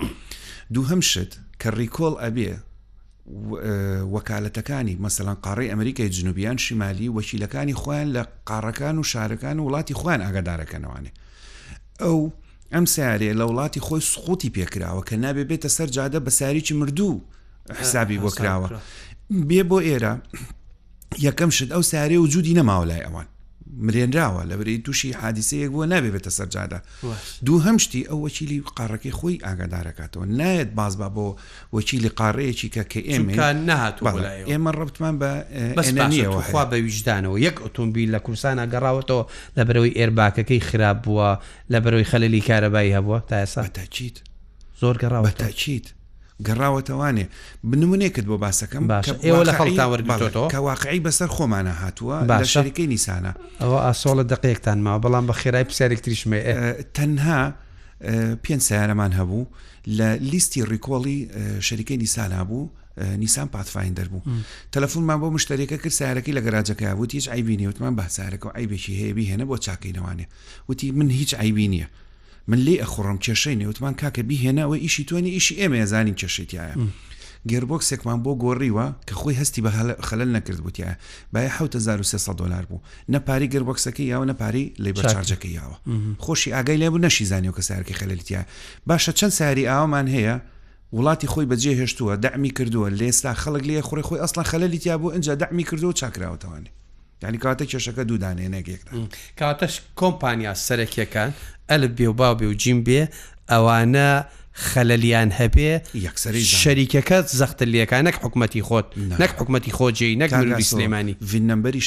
دوو 0.73 0.85
هەم 0.91 1.01
شت 1.11 1.31
کە 1.61 1.67
ڕیکۆڵ 1.79 2.15
ئەبێ 2.23 2.49
وەکالەتەکانی 3.29 4.95
مەسەلەن 5.03 5.37
قاڕی 5.45 5.69
ئەمریکای 5.71 6.09
جنوبیان 6.15 6.57
شیمالی 6.65 7.07
وەکیلەکانی 7.17 7.75
خۆیان 7.81 8.09
لە 8.15 8.23
قاڕەکان 8.49 8.95
و 8.97 9.03
شارەکان 9.03 9.57
و 9.59 9.63
وڵاتی 9.69 9.93
خۆیان 9.99 10.21
ئاگادارەکەنەوانێ 10.25 11.11
ئەو 12.01 12.19
ئەم 12.73 12.85
سیارێ 12.93 13.31
لە 13.39 13.45
وڵاتی 13.49 13.81
خۆی 13.85 14.01
سخوتی 14.11 14.49
پێکراوە 14.55 15.01
کە 15.09 15.15
نابێ 15.25 15.43
بێتە 15.49 15.69
سەر 15.77 15.87
جادە 15.97 16.19
بە 16.25 16.31
ساریی 16.39 16.73
مردوو 16.79 17.21
حسابی 17.79 18.17
بۆ 18.23 18.29
کراوە 18.37 18.67
بێ 19.49 19.61
بۆ 19.69 19.77
ئێرە 19.87 20.13
یەکەم 21.27 21.49
شت 21.57 21.69
ئەو 21.75 21.83
سارێ 21.91 22.17
و 22.19 22.29
جوودی 22.33 22.53
نەماوە 22.59 22.85
لای 22.89 23.05
ئەوان 23.05 23.27
مرێنراوە 23.77 24.43
لە 24.49 24.55
بری 24.59 24.77
تووشی 24.85 25.11
حادیسەیەک 25.13 25.69
بووە 25.73 25.85
نابێتە 25.93 26.29
سەرجادا 26.37 26.79
دوو 27.45 27.59
هەمشتی 27.67 28.01
ئەو 28.09 28.19
وەچیلی 28.25 28.59
قارەکەی 28.77 29.13
خۆی 29.19 29.41
ئاگادارەکاتەوە 29.45 30.25
نایەت 30.39 30.69
باز 30.79 30.93
با 31.01 31.09
بۆ 31.15 31.27
وەچیلی 31.75 32.09
قارەیەکی 32.19 32.69
کە 32.75 32.83
کە 32.91 32.99
ئێمە 33.09 33.31
نهاتوە 33.67 34.11
ئێمە 34.49 34.71
ڕبتمان 34.79 35.15
بەخوا 35.21 36.63
بە 36.71 36.75
ویژدانەوە 36.85 37.37
یەک 37.47 37.57
ئۆتۆمبیل 37.63 38.09
لە 38.15 38.19
کورسانە 38.25 38.63
گەڕاوەتەوە 38.73 39.23
لە 39.57 39.63
بەرەوەی 39.67 39.97
ئێرباکەکەی 39.99 40.61
خراپ 40.69 40.97
بووە 41.05 41.29
لە 41.71 41.77
بەرەوەی 41.83 42.09
خەلەلی 42.11 42.41
کارەبایی 42.49 42.95
هەبووە 42.97 43.19
تا 43.29 43.35
ئێستا 43.43 43.61
تا 43.77 43.85
چیت 43.93 44.17
زۆر 44.81 44.95
گەڕاوە 45.03 45.29
تا 45.41 45.49
چیت 45.61 45.85
گەڕاوەتەوانێ 46.47 47.25
بنمونێکت 47.69 48.23
بۆ 48.31 48.35
باسەکەم 48.43 48.83
ئێوە 49.25 49.43
لە 49.49 49.53
خەڵتاوەرگەوە 49.59 50.47
کەواقعی 50.53 51.01
بەسەر 51.05 51.29
خۆمانە 51.35 51.73
هاتووە 51.81 52.17
بە 52.29 52.37
شەریکەی 52.53 52.87
نیسانە 52.93 53.31
ئەوە 53.63 53.77
ئاسۆڵە 53.87 54.23
دقەیەکتان 54.33 54.77
ماوە 54.85 54.99
بەڵام 55.03 55.25
بە 55.29 55.33
خێرای 55.41 55.65
پرسیارێک 55.69 55.99
تریشمێ 56.05 56.39
تەنها 56.97 57.41
پێنج 58.43 58.61
سیارەمان 58.67 59.11
هەبوو 59.19 59.43
لە 59.97 60.07
لیستی 60.31 60.61
ڕیکۆڵی 60.71 61.19
شەریکەی 61.67 61.97
نیسانە 62.03 62.41
بوو 62.49 62.65
نیسان 63.21 63.47
پاتفاین 63.55 63.93
دەربوو 63.99 64.21
تەلەفۆنمان 64.73 65.19
بۆ 65.21 65.27
مشتێکەکە 65.37 65.77
کرد 65.83 65.93
سیارەکەی 65.99 66.33
لە 66.37 66.41
گەراجەکە 66.45 66.87
وتی 67.01 67.17
هیچ 67.17 67.27
ئایبینی 67.33 67.67
وتمان 67.69 67.93
باسارەکە 67.99 68.45
و 68.47 68.51
ئایبێکی 68.57 68.93
هەیەبی 69.01 69.25
هێنە 69.31 69.45
بۆ 69.49 69.55
چاکەینەوانێ 69.65 70.25
وتی 70.69 70.87
من 70.91 71.09
هیچ 71.19 71.31
ئایبی 71.39 71.67
نییە 71.73 71.87
من 72.49 72.65
لێ 72.65 72.75
ئەخڕم 72.81 73.17
کێشەی 73.23 73.55
نێوتمان 73.61 73.93
کاکە 74.01 74.21
بیهێنەوە 74.29 74.75
ئیشی 74.83 75.03
توێنی 75.05 75.31
ئیشی 75.37 75.55
ئێمە 75.59 75.85
زانین 75.91 76.15
کێشێتیایە. 76.21 76.75
گێربۆکسێکمان 77.49 78.19
بۆ 78.25 78.31
گۆڕیوە 78.43 78.85
کە 79.07 79.13
خۆی 79.19 79.35
هەستی 79.39 79.61
بە 79.65 79.69
خەلل 80.07 80.29
نەکرد 80.37 80.59
بووتیە 80.65 80.91
باە 81.33 81.49
1300 81.49 82.33
دلار 82.37 82.65
بوو 82.65 82.79
نەپاری 83.11 83.49
گربۆکسەکە 83.53 83.99
یاوە 83.99 84.25
نەپاری 84.31 84.73
لێبەرچارجەکە 84.83 85.45
یاوە 85.45 85.77
خۆشی 86.19 86.51
ئاگای 86.53 86.77
لێبوو 86.77 86.97
نەشی 86.99 87.23
زانانی 87.31 87.49
و 87.49 87.53
کە 87.53 87.61
سارکی 87.61 87.93
خەلتیە 87.93 88.39
باشە 88.89 89.11
چەند 89.19 89.33
ساری 89.39 89.67
ئاوامان 89.67 90.07
هەیە 90.15 90.35
وڵاتی 90.97 91.27
خۆی 91.33 91.45
بەجێ 91.51 91.73
هێشتووە 91.81 92.13
دامی 92.25 92.49
کردووە 92.57 92.87
لێستا 92.99 93.31
خەڵک 93.43 93.63
لێ 93.69 93.81
خوڕی 93.87 94.03
خۆی 94.07 94.21
ئەسڵان 94.23 94.45
خەلەلیتیا 94.51 94.95
بوو 95.01 95.11
ئەجا 95.15 95.35
دامی 95.43 95.63
کردو 95.69 95.87
و 95.89 95.93
چاکراوەتەوانی. 96.01 96.69
ینی 97.23 97.37
کاتە 97.43 97.63
کێشەکە 97.71 97.99
دوودانێنێکێکدا 98.09 98.93
کاتەش 99.39 99.73
کۆمپانیا 99.99 100.53
سەرەکیەکان 100.67 101.31
ئەل 101.71 101.87
بێ 101.97 102.07
و 102.09 102.13
باو 102.13 102.35
بێ 102.39 102.43
و 102.47 102.53
جیم 102.61 102.79
بێ 102.87 103.01
ئەوانە 103.51 104.11
خەلەلیان 104.71 105.29
هەبێ 105.39 105.71
شەریکەکە 106.61 107.17
زەختە 107.39 107.63
لەکانەک 107.73 108.15
حکوومەتتی 108.23 108.61
خۆت 108.67 108.85
نەک 109.21 109.31
حکوومەتتی 109.39 109.71
خۆجێ 109.77 110.07
نەک 110.21 110.29
سلێمانی 110.71 111.13
ڤینەمبەری 111.31 111.81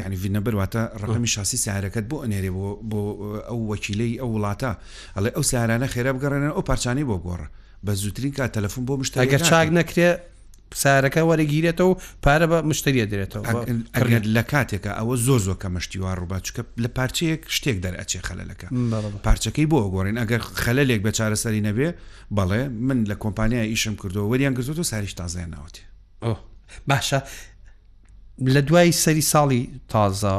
ینی 0.00 0.16
ڤینەبەرواتە 0.22 0.82
ڕقمی 1.00 1.28
شاسی 1.34 1.56
سیارەکەت 1.64 2.04
بۆ 2.10 2.16
ئەنێرێ 2.24 2.50
بۆ 2.56 2.70
بۆ 2.90 3.00
ئەو 3.48 3.58
وەکیلەی 3.70 4.14
ئەو 4.20 4.30
وڵاتە 4.36 4.72
ئەڵێ 5.16 5.30
ئەو 5.36 5.42
سیارانە 5.50 5.86
خێرە 5.94 6.10
بگەڕێنە 6.16 6.50
ئەو 6.56 6.62
پارچانی 6.70 7.04
بۆ 7.10 7.16
گۆڕە 7.26 7.48
بە 7.86 7.92
زووترین 8.00 8.32
کا 8.38 8.44
تەلەفۆن 8.56 8.84
بۆ 8.88 8.94
مشتەکە 9.02 9.38
چاک 9.50 9.68
نەکرێ 9.78 10.10
سارەکە 10.82 11.22
وەرەگیرێتەوە 11.28 11.94
پارە 12.24 12.46
بە 12.52 12.58
مشتریە 12.70 13.06
درێتەوە 13.12 13.44
ئەگەر 13.98 14.22
لە 14.36 14.42
کاتێکە 14.52 14.90
ئەوە 14.98 15.14
زۆر 15.26 15.40
زۆکە 15.46 15.66
مشتیوان 15.76 16.14
ڕووباچکە 16.20 16.62
لە 16.84 16.88
پارچەیەک 16.96 17.42
شتێک 17.56 17.76
دەرەچێ 17.84 18.20
خەلەکە 18.28 18.66
پارچەکەی 19.26 19.66
بۆ 19.72 19.78
گۆڕین 19.94 20.16
ئەگەر 20.22 20.40
خەلەلێک 20.64 21.00
بە 21.06 21.10
چارەسەری 21.18 21.62
نەبێ 21.68 21.88
بەڵێ 22.36 22.62
من 22.86 22.98
لە 23.10 23.16
کۆمپانیای 23.24 23.68
ئیشم 23.72 23.94
کردەوە 24.00 24.26
وەریان 24.30 24.54
گرتوۆ 24.56 24.82
ساریش 24.92 25.12
تازای 25.20 25.46
ناوتێ 25.54 25.82
باشە 26.90 27.20
لە 28.54 28.60
دوای 28.68 28.92
سەری 29.04 29.24
ساڵی 29.32 29.62
تازە 29.92 30.34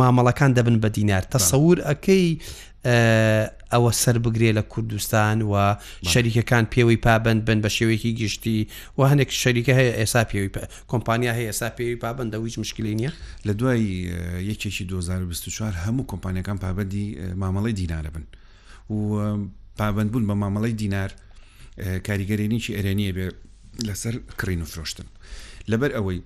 مامەڵەکان 0.00 0.50
دەبن 0.56 0.76
بە 0.82 0.88
دینار 0.96 1.24
تەسەور 1.34 1.78
ئەەکەی 1.88 2.28
ئەوە 3.72 3.90
سەر 3.92 4.18
بگرێ 4.18 4.50
لە 4.58 4.62
کوردستان 4.72 5.42
و 5.42 5.54
شەریکەکان 6.12 6.64
پێوەی 6.74 6.98
پابند 7.06 7.44
بن 7.44 7.62
بە 7.62 7.68
شێوەیەکی 7.76 8.12
گشتی 8.20 8.58
و 8.98 9.02
هەنێک 9.10 9.30
شەریکە 9.42 9.72
هەیە 9.80 9.94
ئێسا 10.00 10.22
پێوی 10.30 10.50
کۆمپانیا 10.90 11.32
هەیە 11.38 11.46
ئێسا 11.50 11.68
پێوی 11.78 11.98
پابند 12.04 12.28
دەویچ 12.34 12.54
مشکلی 12.62 12.94
نیە 13.00 13.12
لە 13.46 13.52
دوای 13.58 13.82
یەکێکی 14.50 14.84
2024 14.88 15.72
هەموو 15.84 16.06
کۆمپانیەکان 16.12 16.58
پابندی 16.62 17.04
مامەڵی 17.40 17.72
دیناە 17.80 18.10
بن 18.14 18.24
و 18.90 18.96
پابند 19.78 20.10
بوون 20.12 20.24
بە 20.30 20.34
مامەڵی 20.42 20.74
دینار 20.82 21.10
کاریگەرێنیی 22.08 22.74
ئەرێنیە 22.78 23.12
بێ 23.16 23.28
لەسەر 23.86 24.14
کڕین 24.38 24.60
و 24.62 24.64
فرۆشتن 24.72 25.06
لەبەر 25.70 25.90
ئەوەی 25.96 26.20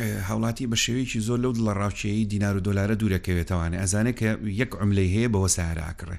هاوڵاتی 0.00 0.66
بە 0.70 0.76
شێوەیەکی 0.84 1.20
زۆر 1.28 1.38
لەو 1.44 1.52
دڵە 1.58 1.72
ڕاوچەیە 1.80 2.24
دینار 2.32 2.56
و 2.56 2.60
دۆلارە 2.68 2.94
دوورەکەوێتوانێ 3.00 3.76
ئەزانێت 3.82 4.16
کە 4.20 4.28
یەک 4.60 4.70
عملەی 4.82 5.10
هەیە 5.16 5.28
بەوە 5.34 5.48
ساراکڕێ 5.56 6.16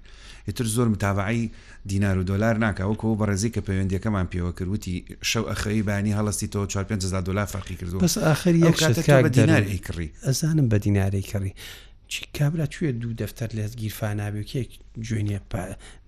یتر 0.47 0.65
زۆر 0.75 0.87
متابعی 0.93 1.51
دینار 1.91 2.17
و 2.19 2.23
دلار 2.31 2.55
ناکەوەکەەوە 2.65 3.15
بە 3.19 3.25
ڕێزی 3.29 3.49
کە 3.55 3.61
پەیوەندەکەمان 3.67 4.27
پێوە 4.31 4.51
کردوتی 4.57 4.95
شەو 5.29 5.43
ئەخەی 5.51 5.81
بانی 5.89 6.13
هەڵستی 6.19 6.47
تۆ 6.53 6.65
45 6.65 7.05
دلار 7.29 7.45
فەرقی 7.53 7.75
کردو 7.75 7.97
بەس 7.99 8.17
آخر 8.17 8.53
دیناری 9.37 9.77
کڕی 9.87 10.09
ئەزانم 10.27 10.67
بە 10.71 10.77
دیناری 10.85 11.21
کڕی 11.31 11.53
کابرا 12.37 12.65
کوێ 12.65 12.91
دوو 13.01 13.13
دەفتەر 13.21 13.49
لە 13.57 13.75
گیرفانابێکێک 13.77 14.69
جوێنێ 15.01 15.39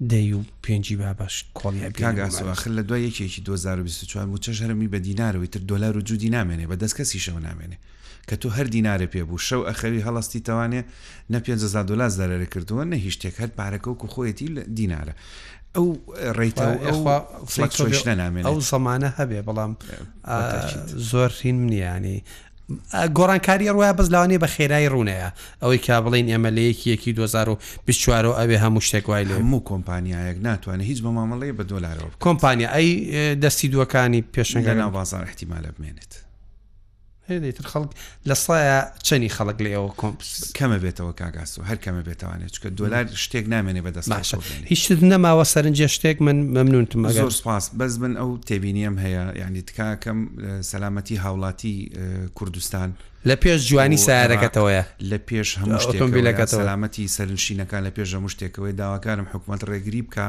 دەی 0.10 0.34
و 0.34 0.42
پێنجی 0.64 0.96
بابش 0.96 1.46
کۆڵیاگاسواخر 1.60 2.72
لە 2.78 2.82
دوای 2.88 3.08
یەکێکی 3.10 3.42
2024 3.42 4.30
و 4.30 4.38
چەژەرمی 4.38 4.90
بە 4.94 4.98
دیینارەوەی 5.06 5.50
تر 5.52 5.60
دلار 5.70 5.98
و 5.98 6.02
جوودی 6.02 6.30
نامێنێ 6.30 6.68
بە 6.72 6.76
دەستکەسی 6.82 7.20
شەو 7.28 7.40
نامێنێ 7.40 7.78
کە 8.28 8.36
تو 8.42 8.50
هەر 8.50 8.68
دیینارە 8.74 9.08
پێبوو 9.14 9.42
شەو 9.48 9.66
ئەخەوی 9.70 10.04
هەڵاستی 10.08 10.40
تەوانێ 10.48 10.82
نە 11.34 11.38
500 11.38 11.86
دلار 11.88 12.10
زەرەرە 12.10 12.48
کردووە 12.54 12.84
نە 12.92 12.96
هیچ 12.96 13.14
شتێک 13.20 13.36
هەر 13.42 13.50
پارەکە 13.58 13.88
و 13.88 14.08
خۆیەتی 14.14 14.50
دیینارە 14.76 15.14
ئەو 15.76 15.88
ڕێیتەوە 16.38 16.76
ئەو 18.48 18.60
زمانە 18.72 19.10
هەبێ 19.18 19.40
بەڵام 19.48 19.72
زۆر 21.12 21.32
هین 21.42 21.56
منیانی 21.64 22.24
گۆڕانکاری 23.18 23.66
ڕوایە 23.76 23.94
بەس 24.00 24.08
لاوانێ 24.14 24.38
بە 24.44 24.48
خێرای 24.56 24.86
ڕوونەیە 24.94 25.30
ئەوەی 25.62 25.82
کا 25.86 25.96
بڵین 26.06 26.28
ئێمە 26.34 26.50
لە 26.58 26.62
یەکیەکی 26.70 27.12
2024 27.20 28.40
ئەوێ 28.40 28.58
هەموو 28.64 28.86
شتێک 28.88 29.06
وای 29.10 29.26
لە 29.30 29.34
هەموو 29.40 29.66
کۆمپانیایەک 29.70 30.38
ناتوانێت 30.48 30.88
هیچ 30.92 31.00
بە 31.06 31.10
مامەڵێ 31.18 31.50
بە 31.58 31.64
دۆلارەوە 31.72 32.14
کۆمپانیا 32.26 32.70
ئەی 32.76 32.88
دەستی 33.44 33.72
دووەکانی 33.74 34.22
پێشنگە 34.34 34.74
ناو 34.80 34.92
بازار 34.98 35.24
احتیمالە 35.30 35.72
بمێنێت. 35.76 36.14
هێدەیتر 37.32 37.66
خەڵک 37.72 37.92
لە 38.30 38.36
سایە 38.46 38.80
چەنی 39.08 39.30
خەڵک 39.38 39.58
لە 39.66 39.70
ئەوە 39.76 39.92
کۆمپس 40.02 40.30
کەمە 40.58 40.78
بێتەوە 40.84 41.14
کاگاس 41.20 41.52
و 41.60 41.64
هەر 41.70 41.78
کەمە 41.86 42.02
بێتوانێت 42.08 42.52
چکە 42.56 42.70
دۆلار 42.80 43.06
شتێک 43.24 43.46
نامێنێ 43.54 43.82
بەدەست 43.86 44.10
باشە 44.14 44.38
هیچ 44.72 44.84
نەماوە 45.12 45.44
سەرنجە 45.54 45.88
شتێک 45.96 46.18
من 46.28 46.38
مەمنونتم 46.56 47.02
زۆر 47.22 47.32
سپاس 47.40 47.64
بەس 47.80 47.94
من 48.04 48.14
ئەو 48.22 48.30
تێبینیم 48.48 48.96
هەیە 49.04 49.26
یعنی 49.42 49.62
تکاکەم 49.70 50.20
سەلامەتی 50.72 51.16
هاوڵاتی 51.24 51.76
کوردستان 52.38 52.90
لە 53.30 53.36
پێش 53.44 53.60
جوانی 53.70 54.00
سارەکەتەوەە 54.08 54.84
لە 55.12 55.18
پێش 55.30 55.50
هەموو 55.62 55.80
شتێکمبیلەکە 55.86 56.46
سەلامەتی 56.58 57.06
سەرنشینەکان 57.16 57.82
لە 57.88 57.92
پێش 57.98 58.10
هەموو 58.18 58.32
شتێکەوەی 58.36 58.74
داواکارم 58.82 59.28
حکوومەت 59.34 59.62
ڕێگری 59.70 60.02
بکە 60.08 60.28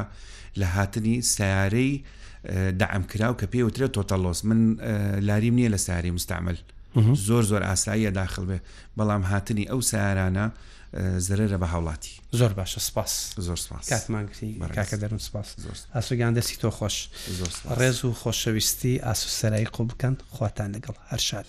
لە 0.59 0.67
هاتنی 0.75 1.15
سیارەی 1.33 1.91
داعمکراو 2.81 3.33
کە 3.39 3.45
پێوترێت 3.53 3.91
تۆتەلۆس 3.97 4.39
من 4.47 4.59
لاریم 5.27 5.55
نییە 5.59 5.69
لە 5.73 5.79
ساری 5.87 6.11
مستعمل. 6.11 6.57
زۆر 7.15 7.43
زۆر 7.43 7.63
ئاساییە 7.63 8.11
داخل 8.11 8.45
بێ 8.49 8.57
بەڵام 8.97 9.21
هاتنی 9.31 9.65
ئەو 9.71 9.81
سارانە 9.91 10.45
زرەرە 11.27 11.57
بە 11.61 11.65
هاوڵاتی 11.73 12.13
زۆر 12.39 12.51
باشە 12.59 12.79
سپاس 12.89 13.33
زۆر 13.47 13.59
کاتمانگری 13.89 14.49
کاکە 14.77 14.97
دەرم 15.03 15.19
سپاس 15.27 15.47
ئاسوگان 15.95 16.33
دەستی 16.41 16.55
تۆ 16.61 16.69
خۆش 16.77 16.97
ڕێز 17.79 17.99
و 18.05 18.09
خۆشەویستی 18.21 18.93
ئاسوسەرایی 19.05 19.67
قو 19.75 19.83
بکەن 19.89 20.15
خواتان 20.33 20.69
لەگەڵ 20.75 20.95
هەر 21.11 21.19
شاد. 21.27 21.47